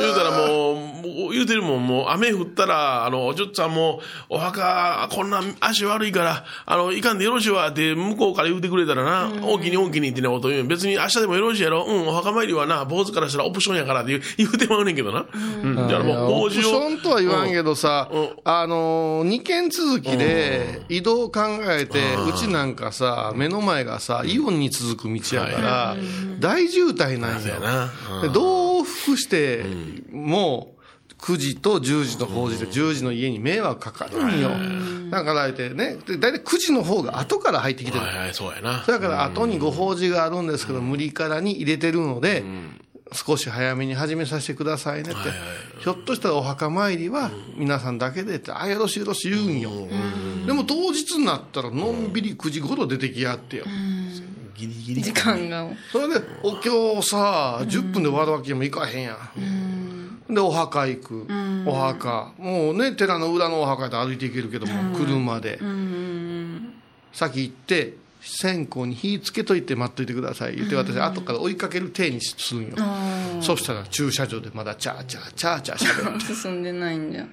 [0.00, 15.26] 言うたらもう、もう言うてるもん、もう雨降ったら、あの、お嬢ちゃんも、お墓、こんな足悪いから、あの、いかんでよろしいわって、向こうから言うてくれたらな、大きに大きにってなこと言う別に明日でもよろしいやろ、うん、お墓参りはな、坊主からしたらオプションやからって言う言うてまうねんけどな。
[15.62, 15.76] うん。
[15.76, 16.60] だからもう、オプシ。
[16.60, 18.28] ョンとは言わんけどさ、うん。
[18.44, 25.96] あのー、2件続きで移動考えて、うちなんかさ、目の前がさ、イオンに続く道やから、
[26.40, 27.40] 大渋滞なんよ。
[27.40, 27.60] そうや。
[27.60, 27.90] な。
[28.16, 28.22] うん。
[28.22, 29.64] でどう服して
[30.10, 30.77] も、
[31.18, 34.50] 9時と10時の法事で10時の家に迷惑かかるんよ。
[35.10, 38.04] だからあえてね、で大体9時の方が後から入ってきてる。
[38.04, 38.84] はいはい、そうやな。
[38.86, 42.44] だから後にご法事があるんですけど、無理からに入れてるので、
[43.12, 45.36] 少し早めに始めさせてくださいねって、はいはい
[45.78, 49.70] ひょっとしたらお墓参りは皆さんだけでって、あ、よろしいよろしい言うんよ。
[50.46, 53.64] でも当日になったらのんびり9時頃出てきやってよ。
[54.56, 55.02] ギリギリ。
[55.02, 55.68] 時間が。
[55.92, 59.16] それで、お経さ、10分で終わるわけにもいかへんやん。
[60.28, 61.26] で、お墓行く。
[61.66, 62.32] お墓。
[62.38, 65.58] もうね、寺の裏のお墓やと歩いていけるけども、車で。
[67.12, 70.56] 先行って、線香に火つけといて待っといてください。
[70.56, 72.76] 言って、私、後から追いかける体にするんよ。
[73.40, 76.20] そしたら駐車場でまだチャーチャー、チャーチャーしゃべって。
[76.34, 77.24] 進んでないんだよ。
[77.24, 77.30] わ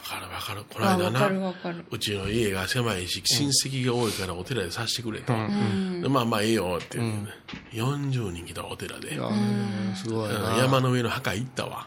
[0.00, 0.64] かるわかる。
[0.72, 1.30] このあ、間な。
[1.90, 5.32] うちの家が狭いし、親戚が多いからお寺でさしてくれと。
[5.32, 9.18] でまあまあええよって言うて、40人来たお寺で。
[9.20, 9.30] あ
[9.96, 10.56] すごいな。
[10.58, 11.86] 山の上の墓行ったわ。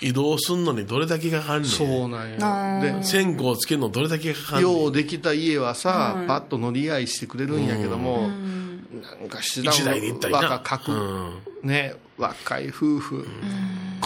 [0.00, 1.70] 移動すんのにどれだけかかんねん。
[1.70, 2.98] そうなんよ。
[2.98, 4.72] で、線香つけるのどれだけかかんねん。
[4.72, 13.26] ようできた家はさ、パッと乗り合いしてくれるんやけども、なんか知らん一台で行ったりな若かく、ね、若い夫婦、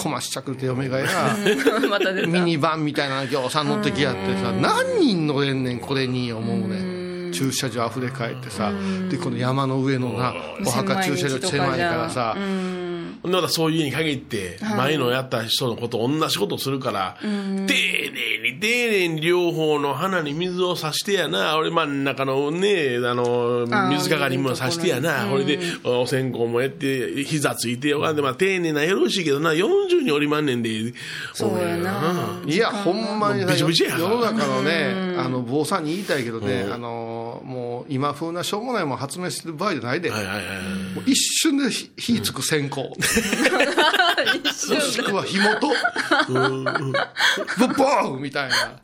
[0.02, 1.06] こましちゃくれて嫁がや。
[2.26, 7.30] ミニバンみたいなぎょうさん乗ってきやってさ、何人乗れんねん、これに思うね。
[7.32, 8.72] 駐車場溢れ返ってさ、
[9.10, 10.34] で、この山の上のな、
[10.66, 12.36] お墓駐車場狭いからさ、
[13.24, 30.70] だからそういう家に限って、前のやった人のこと同じことするから、丁寧に丁寧に両方の花に水をさしてやな、俺真ん中のね、あの、水かかりもさしてやな、これでお線香もやって、膝ついてよかんで、まあ丁寧なよろしいけどな、40におりまんねんで、
[31.32, 32.40] そうやな。
[32.44, 40.44] いや、ほんまに世の中のね、あの、坊さんに言いたいけどね、あの、もう今風なしょうもないもん発明してる場合じゃないで、はいはいはい。
[40.94, 42.82] もう一瞬で火火つく線香。
[42.82, 42.94] も
[44.80, 45.68] しくは火元。
[46.28, 48.78] ブッボーンみたいな。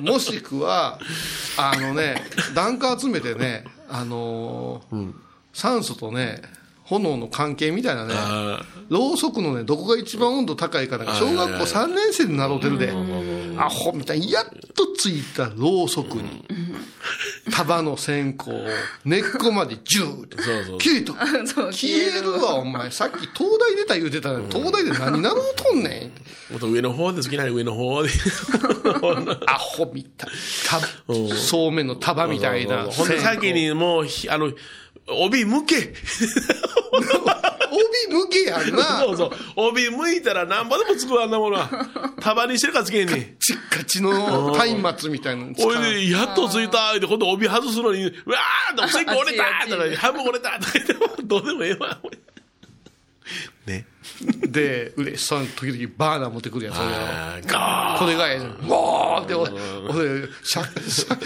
[0.00, 0.98] もしくは、
[1.56, 2.22] あのね、
[2.54, 5.12] 檀家集めてね、あのー
[5.52, 6.42] 酸素とね、
[6.86, 12.92] 炎の関係みたいなね、あろうそくのね、どこが一番温度高いかなんか、小学校3年生で習うてるで、
[13.58, 16.44] アホみたいに、やっとついたろうそくに、
[17.50, 18.64] 束の線香を
[19.04, 20.36] 根っこまでジューって。
[20.36, 21.12] 消えた。
[21.46, 22.32] そう消える。
[22.32, 22.90] わお前。
[22.90, 26.12] さっき東大出た言うてたのに東大で何なろうとんね
[26.50, 26.52] ん。
[26.52, 28.10] もっと上の方で好きな上の方で。
[29.46, 30.30] アホみたい。
[30.66, 30.80] た
[31.34, 34.52] そうめんの束みたいなほんで先にもう、ひあの、
[35.08, 35.94] 帯向け。
[36.96, 39.30] 帯向けやんなそうそう。
[39.56, 41.68] 帯向いたら何ぼでもつくわ、あんなものは。
[42.20, 43.36] 束にしてるからつけんねん。
[43.38, 52.00] チッカチの松明みたいなの使うおいで、やっとついたって、今度帯外すのに、うわーっと、線香折れたとか、半分折れたとか言っても、どうでもええわ。
[53.66, 53.86] ね。
[54.48, 60.28] で嬉しそうに時々バーナー持ってくるやつ俺あーガーこれがええのゴーって俺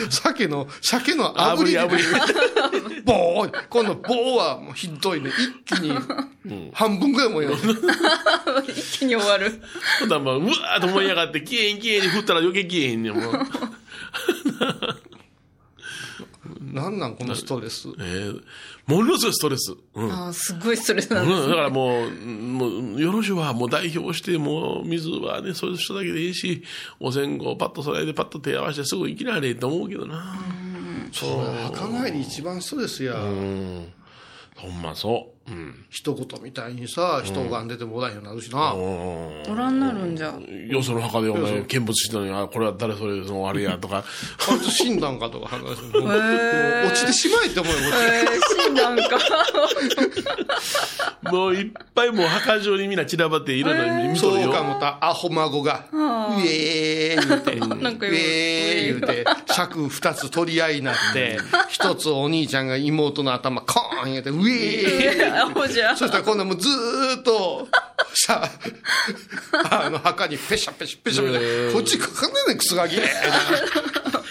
[0.09, 1.73] 鮭の鮭の炙り。
[1.73, 3.03] 炙り炙り。
[3.05, 5.31] ボー今度棒はもうひどいね。
[5.67, 5.93] 一気に
[6.73, 7.51] 半分ぐらいもんや
[8.67, 9.61] 一気に終わる。
[10.01, 13.35] ほんならもう、うわーっと燃え上がって、消えん消えんに振ったら余計消えへんねん、もう。
[16.61, 18.43] なんなんこのストレスえー
[18.87, 19.75] ものすごいストレス。
[19.95, 20.11] うん。
[20.13, 21.41] ああ、すごいストレスなんです。
[21.43, 26.63] うんだからもう、もう、よろしはもう代表して、もう、水はね、そういう人だけでいいし、
[26.99, 30.39] お線香パッとそれでパッと手合わせてすぐ行きなはれと思うけどな。
[31.13, 31.41] そう。
[31.73, 33.93] 墓参り一番ストレスやうん。
[34.57, 35.40] ほんまそう。
[35.51, 35.85] うん。
[35.91, 37.69] 一言みたいにさ人がん。
[37.69, 38.13] でてもおらん。
[38.13, 39.81] ようになるしなおらん。
[39.81, 40.17] なるん。
[40.17, 40.33] じゃ。
[40.69, 44.05] よその墓でお前見物してたのに、あ、これは誰それ、そのあれやとか。
[44.51, 45.01] あいつ死ん。
[45.01, 45.19] だん。
[45.19, 48.75] かとか話して落ちてしまえって思うよこっちえー、死ん。
[48.75, 48.97] だん。
[48.97, 49.19] か。
[51.31, 52.99] もういっぱいもう墓上にみん。
[52.99, 53.77] な散らばっていろん。
[53.79, 54.43] な見とるよ。
[54.45, 55.97] そうかもたアホ孫が「う
[56.47, 57.97] えー」言うて「なん。
[57.99, 61.39] かうえー」言うて尺二つ取り合いになって
[61.69, 62.69] 一つお兄ちゃん。
[62.69, 65.97] が妹の頭コーン言うて「うえー」アホじゃ。
[65.97, 67.69] そしたら今度もうずーっと、
[68.15, 68.49] しゃ、
[69.71, 72.97] あの墓にペシャペシャペシャペシャ、こっちかかんねえねん、クソガキ。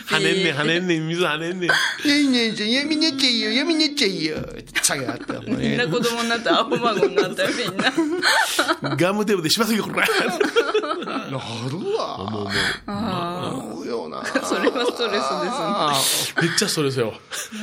[0.10, 1.70] 跳ねんねん、跳ねんねん、水跳ねんねん。
[2.08, 4.38] いいねじゃん、闇ねっちゃいよ、闇ねっちゃいよ。
[4.82, 5.92] チャがあったもんみんなね。
[5.92, 8.96] 子供になってアホ孫になったよ、みんな。
[8.96, 10.08] ガムテープでしますよ、これ。
[11.06, 11.38] なる
[11.96, 12.16] わ。
[13.54, 14.24] 思うよな。
[14.26, 15.24] それはストレス
[15.94, 16.48] ですね。
[16.50, 17.14] めっちゃストレスよ。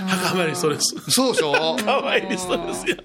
[0.06, 1.10] 墓参りストレス。
[1.10, 2.96] そうでしょ墓参りストレスよ。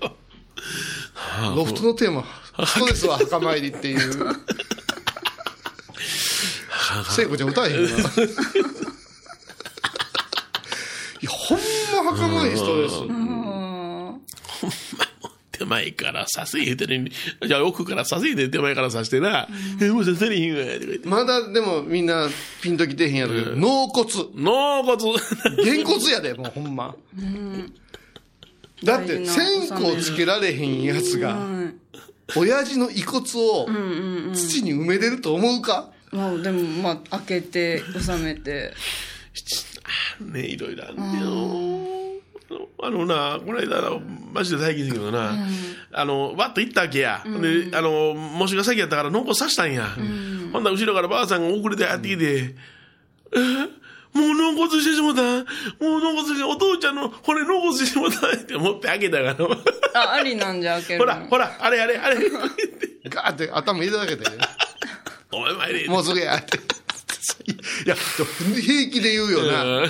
[1.55, 2.23] ロフトのテーマ、
[2.65, 3.99] ストレスは墓参りっていう。
[7.09, 7.95] 聖子ちゃん歌えへんよな。
[11.21, 11.59] いや、ほん
[12.05, 12.93] ま墓参りストレス。
[15.51, 17.11] 手前からさせ言うてるに、
[17.47, 19.47] じゃあ奥からさせ言うて手前からさしてな、
[19.79, 21.07] え、もうさせれへんわ、とか言って。
[21.07, 22.27] まだでもみんな
[22.61, 24.07] ピンときてへんやろけど、納骨。
[24.35, 25.13] 納骨。
[25.63, 26.95] げんこつやで、もうほんま。
[28.83, 31.37] だって、線香つけられへんやつが、
[32.35, 33.67] 親父の遺骨を
[34.33, 35.89] 土に埋めれると思うか？
[36.11, 38.73] まあ、でも、まあ、開けて、収めて。
[40.19, 41.81] ねいろいろあるよ。
[42.83, 44.01] あのな、この間、あの
[44.33, 45.33] マジで最近だけどな、
[45.93, 47.23] あの、わっと行ったわけや。
[47.25, 49.87] で、あの、模試が先やったから納骨さしたんや。
[50.51, 52.55] ほんなら後ろからばあさんが遅れてやってきて、
[53.33, 53.37] え？
[54.13, 55.37] もう納骨してしもたも
[55.97, 59.35] う納骨して、お父ちゃんの骨納骨してしもたって思ってあげたから。
[59.93, 61.05] あ、ありなんじゃ、開けるの。
[61.05, 62.17] ほら、ほら、あれあれあれ。
[63.09, 64.25] ガーって頭入れただけで、
[65.31, 65.87] お前参れ。
[65.87, 66.57] もうすぐやって。
[67.85, 69.89] いや、平気で言うよな。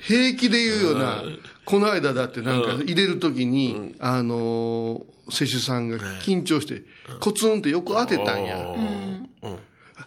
[0.00, 1.22] 平気で言うよな。
[1.64, 6.82] この間だってなんか入れるときに、あのー、施主さんが緊張して、
[7.20, 8.58] コツンって横当てたんや。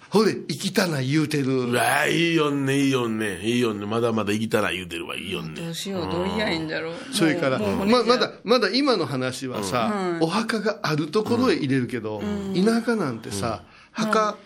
[0.09, 1.63] ほれ、生きたな言うてる。
[1.63, 3.85] うわいいよね、いいよね、いいよね。
[3.85, 5.73] まだまだ生きたら言うてるわ、いいよどねう。
[5.73, 6.93] しよう、どういやいいんだろう。
[7.11, 12.21] それから、ま、まだ、まだ今の話はさ、お墓があるところへ入れるけど、
[12.55, 14.37] 田舎なんてさ、墓、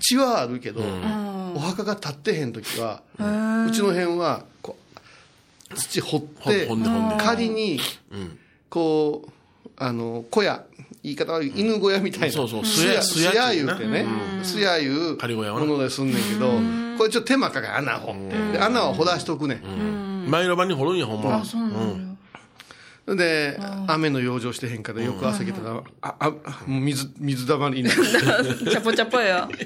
[0.00, 0.82] 血はあるけど、
[1.54, 4.76] お墓が立ってへん時は、うちの辺は、こ
[5.72, 7.78] う、土掘ってほんでほんで、仮に、
[8.68, 9.30] こう、
[9.78, 10.64] あの、小屋、
[11.02, 12.34] 言い方悪い、犬小屋みたいな。
[12.34, 14.06] そうそうすや、すや言うてね。
[14.42, 16.50] すやいう仮小屋はなものですんねんけど、
[16.96, 18.52] これちょっと手間かかる穴掘って。
[18.52, 20.30] で穴を掘らしとくねん。
[20.30, 21.42] 前の晩に掘るんや、ほんま。
[23.14, 26.30] で、雨の養生してへんから、よく朝来たら、あ、あ、
[26.66, 28.02] もう水、水だまりになる。
[28.04, 29.48] チャポチャポや。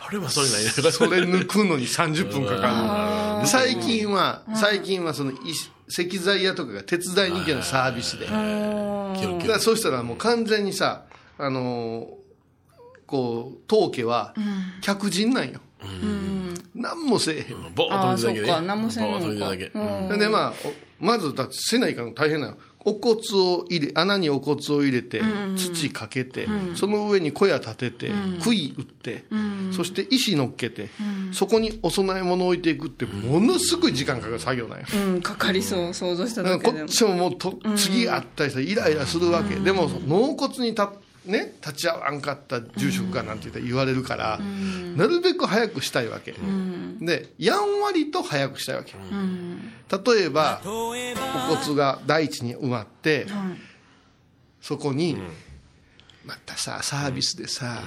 [0.00, 0.70] あれはそれないね。
[0.70, 3.46] それ抜くのに30分かかる。
[3.46, 5.36] 最近は、最近はその、い
[5.88, 8.26] 石材屋とかが手伝いに行けるサービスで。
[8.26, 11.04] だからそうしたらもう完全にさ、
[11.38, 12.18] あのー
[13.08, 14.34] こう、当家は、
[14.82, 15.60] 客人なんよ。
[16.74, 17.74] 何もせえへん。
[17.74, 18.46] ボーっと見だけで。
[18.60, 20.18] 何もせんのかボーっと見てるだけ。
[20.18, 20.52] で、まあ、
[21.00, 22.58] おまず、だってせないから大変なの。
[22.88, 25.20] お骨を入れ穴にお骨を入れて
[25.56, 28.10] 土かけて、その上に小屋建てて、
[28.40, 29.24] 杭打って、
[29.72, 30.88] そして石乗っけて、
[31.32, 34.86] そこにお供え物を置いていくってものすごい時間かかる作業なんよ。
[34.94, 36.84] うん、かかりそう、想像しただけでも。
[36.86, 40.90] っちももうと次あったりしたらイライラするわけ、でも納骨にた、
[41.28, 44.38] ね、立ち会わんかった住職がなんて言ったら言われるから、
[44.96, 46.34] なるべく早くしたいわけ、
[47.00, 50.94] でやんわりと早くしたいわけ、例えばお
[51.56, 53.26] 骨が大地に埋まって、
[54.62, 55.18] そこに、
[56.24, 57.82] またさサービスでさ、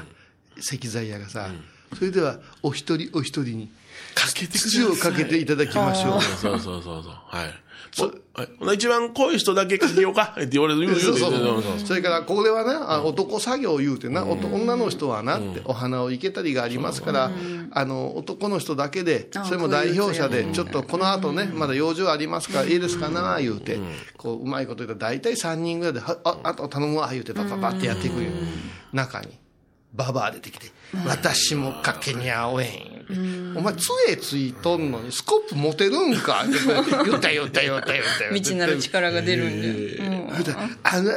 [0.57, 1.49] 石材屋がさ、
[1.97, 3.71] それではお一人お一人に
[4.13, 6.21] かけて土をかけていただきましょう。
[6.21, 7.13] そうそうそうそう。
[7.25, 7.53] はい。
[7.91, 10.87] そはい、ほな一番濃い人だけかけようか って言われる。
[10.99, 11.79] そうそう言うそう。
[11.85, 17.31] それからこれはなあ男作業言うてな、女の人はなって、お花を生けたりがありますから、
[17.71, 23.79] あの男の人だけであそれも代表者でちょっとこの後ねまだ養生ありますからいいですかな言うて、
[24.15, 28.13] こううまいこと言ったら大体3人ぐらいではああと頼むわ言うてパパパってやっていく
[28.93, 29.40] 中に
[29.93, 30.67] ババア出てきて
[31.05, 40.01] 「私もかけにゃおえん」お前杖ついとんのにスコップ持てるんか?」って言った言った言った言った言った未知なる力が出るんで。
[40.83, 41.11] あの、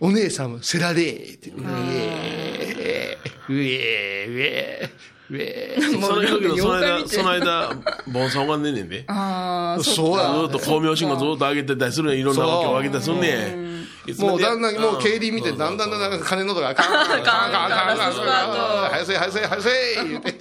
[0.00, 6.00] お姉さんもせられーって、うえー、うえー、うえー、うえー。
[6.00, 7.70] その時のその間、その間、
[8.06, 9.04] 盆さん拝んでんねんで。
[9.08, 13.88] ああ、そうずやっと光明信号ずっと上げてたりするねんいろんなお経を上げたりすんねん。
[14.18, 19.70] もうだんだん、もう経理見て、だんだんだんだん金の音がカーンカーンカーンカーンカーンカーン早せ早せ早せ
[20.08, 20.40] 言うて。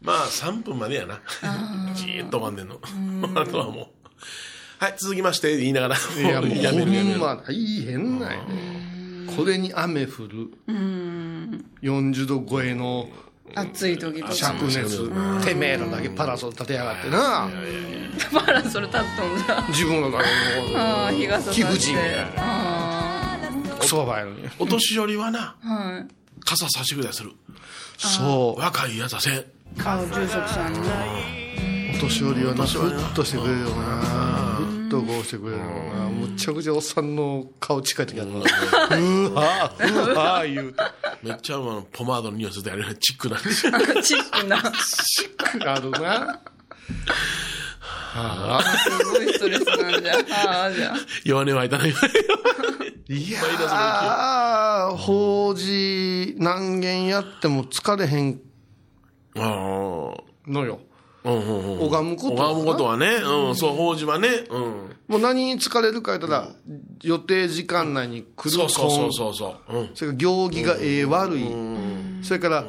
[0.00, 1.20] まあ、3分までやな。
[1.94, 2.80] じーっと拝んでんの。
[3.34, 3.86] あとはもう。
[4.78, 5.96] はい、続きまして、言いながら。
[5.96, 7.20] いや、もうやめるやめる。
[7.20, 9.34] 大変なんやね。
[9.36, 10.50] これに雨降る。
[11.82, 13.08] 40度超えの
[13.54, 14.32] 暑い時とか。
[14.32, 15.44] 灼熱。
[15.44, 17.48] てめえのだけパラソル立てやがってな。
[18.32, 19.64] パラソル立っとんだ。
[19.68, 21.62] 自分のだけもああ、日傘さして。
[21.62, 23.38] 貴婦人みたいなあ
[23.76, 24.48] うクソバやのに。
[24.58, 26.06] お年寄りはな、あ、はい。
[26.44, 27.32] 傘差しぐらいする。
[27.98, 28.60] そう。
[28.60, 29.44] 若いやつはせん。
[29.84, 30.78] あ住職さんに。
[31.96, 34.35] お年寄りはなふっとしてくれるよな
[35.00, 35.70] ふっとこうしてくれるよな
[36.10, 40.82] むっちゃくちゃおっさんの顔近い時あるなうーはーうーはー言うて
[41.22, 43.62] めっちゃあのポマードの匂いするとあれチックなんです
[44.02, 44.56] チックな。
[44.82, 46.40] シックあるな
[48.18, 50.14] はあすごいストレスなんじゃ。
[50.50, 50.96] ああ、じゃあ。
[51.24, 51.90] 弱音はいたない。
[51.90, 51.92] い
[53.30, 58.40] やー法事何軒やっても疲れへん
[59.36, 60.50] ああ。
[60.50, 60.80] のよ。
[61.26, 63.06] 拝むことはな拝むことはね。
[63.16, 64.28] うん、そう、法事はね。
[64.50, 64.62] うん。
[65.08, 66.48] もう何に疲れるか言ったら
[67.02, 69.78] 予定時間内に来るそうそうそうそうそう。
[69.78, 69.90] うん。
[69.94, 71.46] それから行儀がええ悪い、
[72.22, 72.64] それから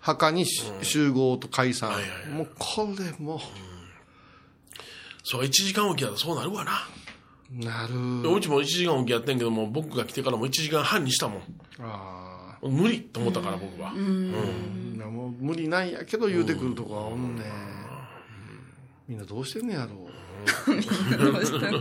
[0.00, 3.40] 墓にし集合と解散、はいはいはいもうこれも
[5.30, 6.88] そう、1時間おきやったらそうなるわな。
[7.50, 11.42] なるうちも1時間おきやってんけども、僕が来てからも1時間半にしたもん。
[11.80, 12.27] あ
[12.62, 13.90] 無理と思ったから、僕は。
[13.90, 13.94] あ
[15.10, 17.44] もう無理なんやけど言うてくるとこはおんねん。
[19.08, 20.08] みんなどうしてんねやろ。
[21.16, 21.80] どうしたの。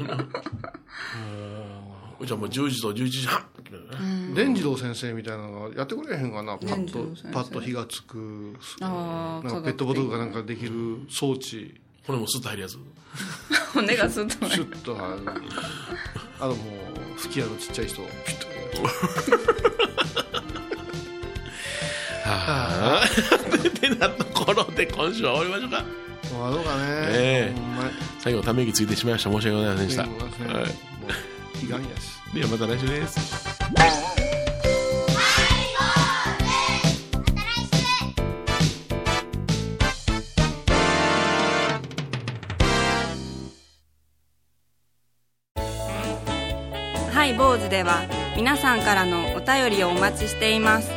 [2.19, 3.45] うちはもう10時と11時半。
[4.33, 6.57] 伝次郎先生みたいなのがやってくれへんかな。
[6.57, 8.55] パッとパッと火がつく。
[8.79, 11.79] なんかペットボトルかなんかできる装置。
[12.05, 12.77] 骨もスッと入るやつ。
[13.73, 15.21] 骨がすっとないシュッとある。
[16.39, 16.57] あともう
[17.19, 18.01] 吹き矢のちっちゃい人。
[18.01, 20.23] ピュッと
[22.27, 23.05] はあ。
[23.67, 25.85] ってなところで今週は終わりましょうか。
[26.29, 29.31] 終わろうかね、ええほんまに最後ため息ついてしまいました。
[29.31, 30.03] 申し訳ございませんでした。
[30.03, 30.97] はい。
[31.69, 33.57] やしではまた来週です。
[47.11, 48.05] ハイボーズでは
[48.35, 50.96] 皆さんからのお便りをお待ちしています。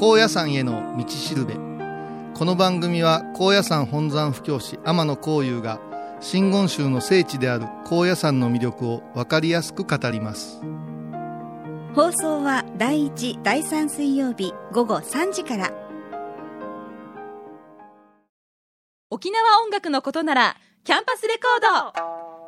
[0.00, 1.52] 高野山への道しるべ。
[2.32, 5.78] この番組は高野山本山布教師天野幸雄が
[6.20, 10.62] 真言宗の聖地である高野山の魅力を分かりやすく語ります。
[11.94, 15.70] 放送は第1第3水曜日午後3時から。
[19.10, 22.29] 沖縄音楽のことならキャンパスレコード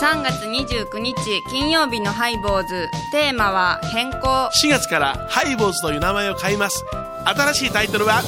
[0.00, 1.14] 3月29日
[1.50, 2.88] 金曜日のハイボーズ。
[3.12, 4.48] テーマは変更。
[4.64, 6.82] 4月からハイボーズという名前を変えます。
[7.26, 8.22] 新しいタイトルは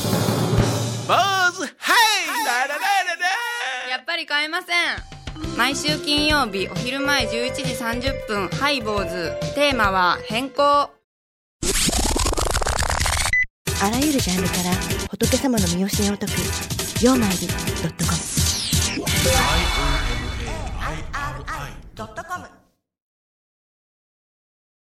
[1.08, 1.14] 坊
[1.50, 2.44] 主ハイ。
[2.44, 2.78] ララララ
[3.86, 3.90] ラ。
[3.90, 5.56] やっぱり変えません。
[5.56, 9.32] 毎週金曜日お昼前11時30分ハイボーズ。
[9.54, 10.62] テーマは変更。
[10.62, 10.90] あ
[13.90, 14.74] らゆるジャンルから
[15.08, 16.32] 仏様の身教えを解く
[17.02, 17.54] 「曜マイルド
[17.88, 18.18] ットコム」
[22.02, 22.61] ドットコム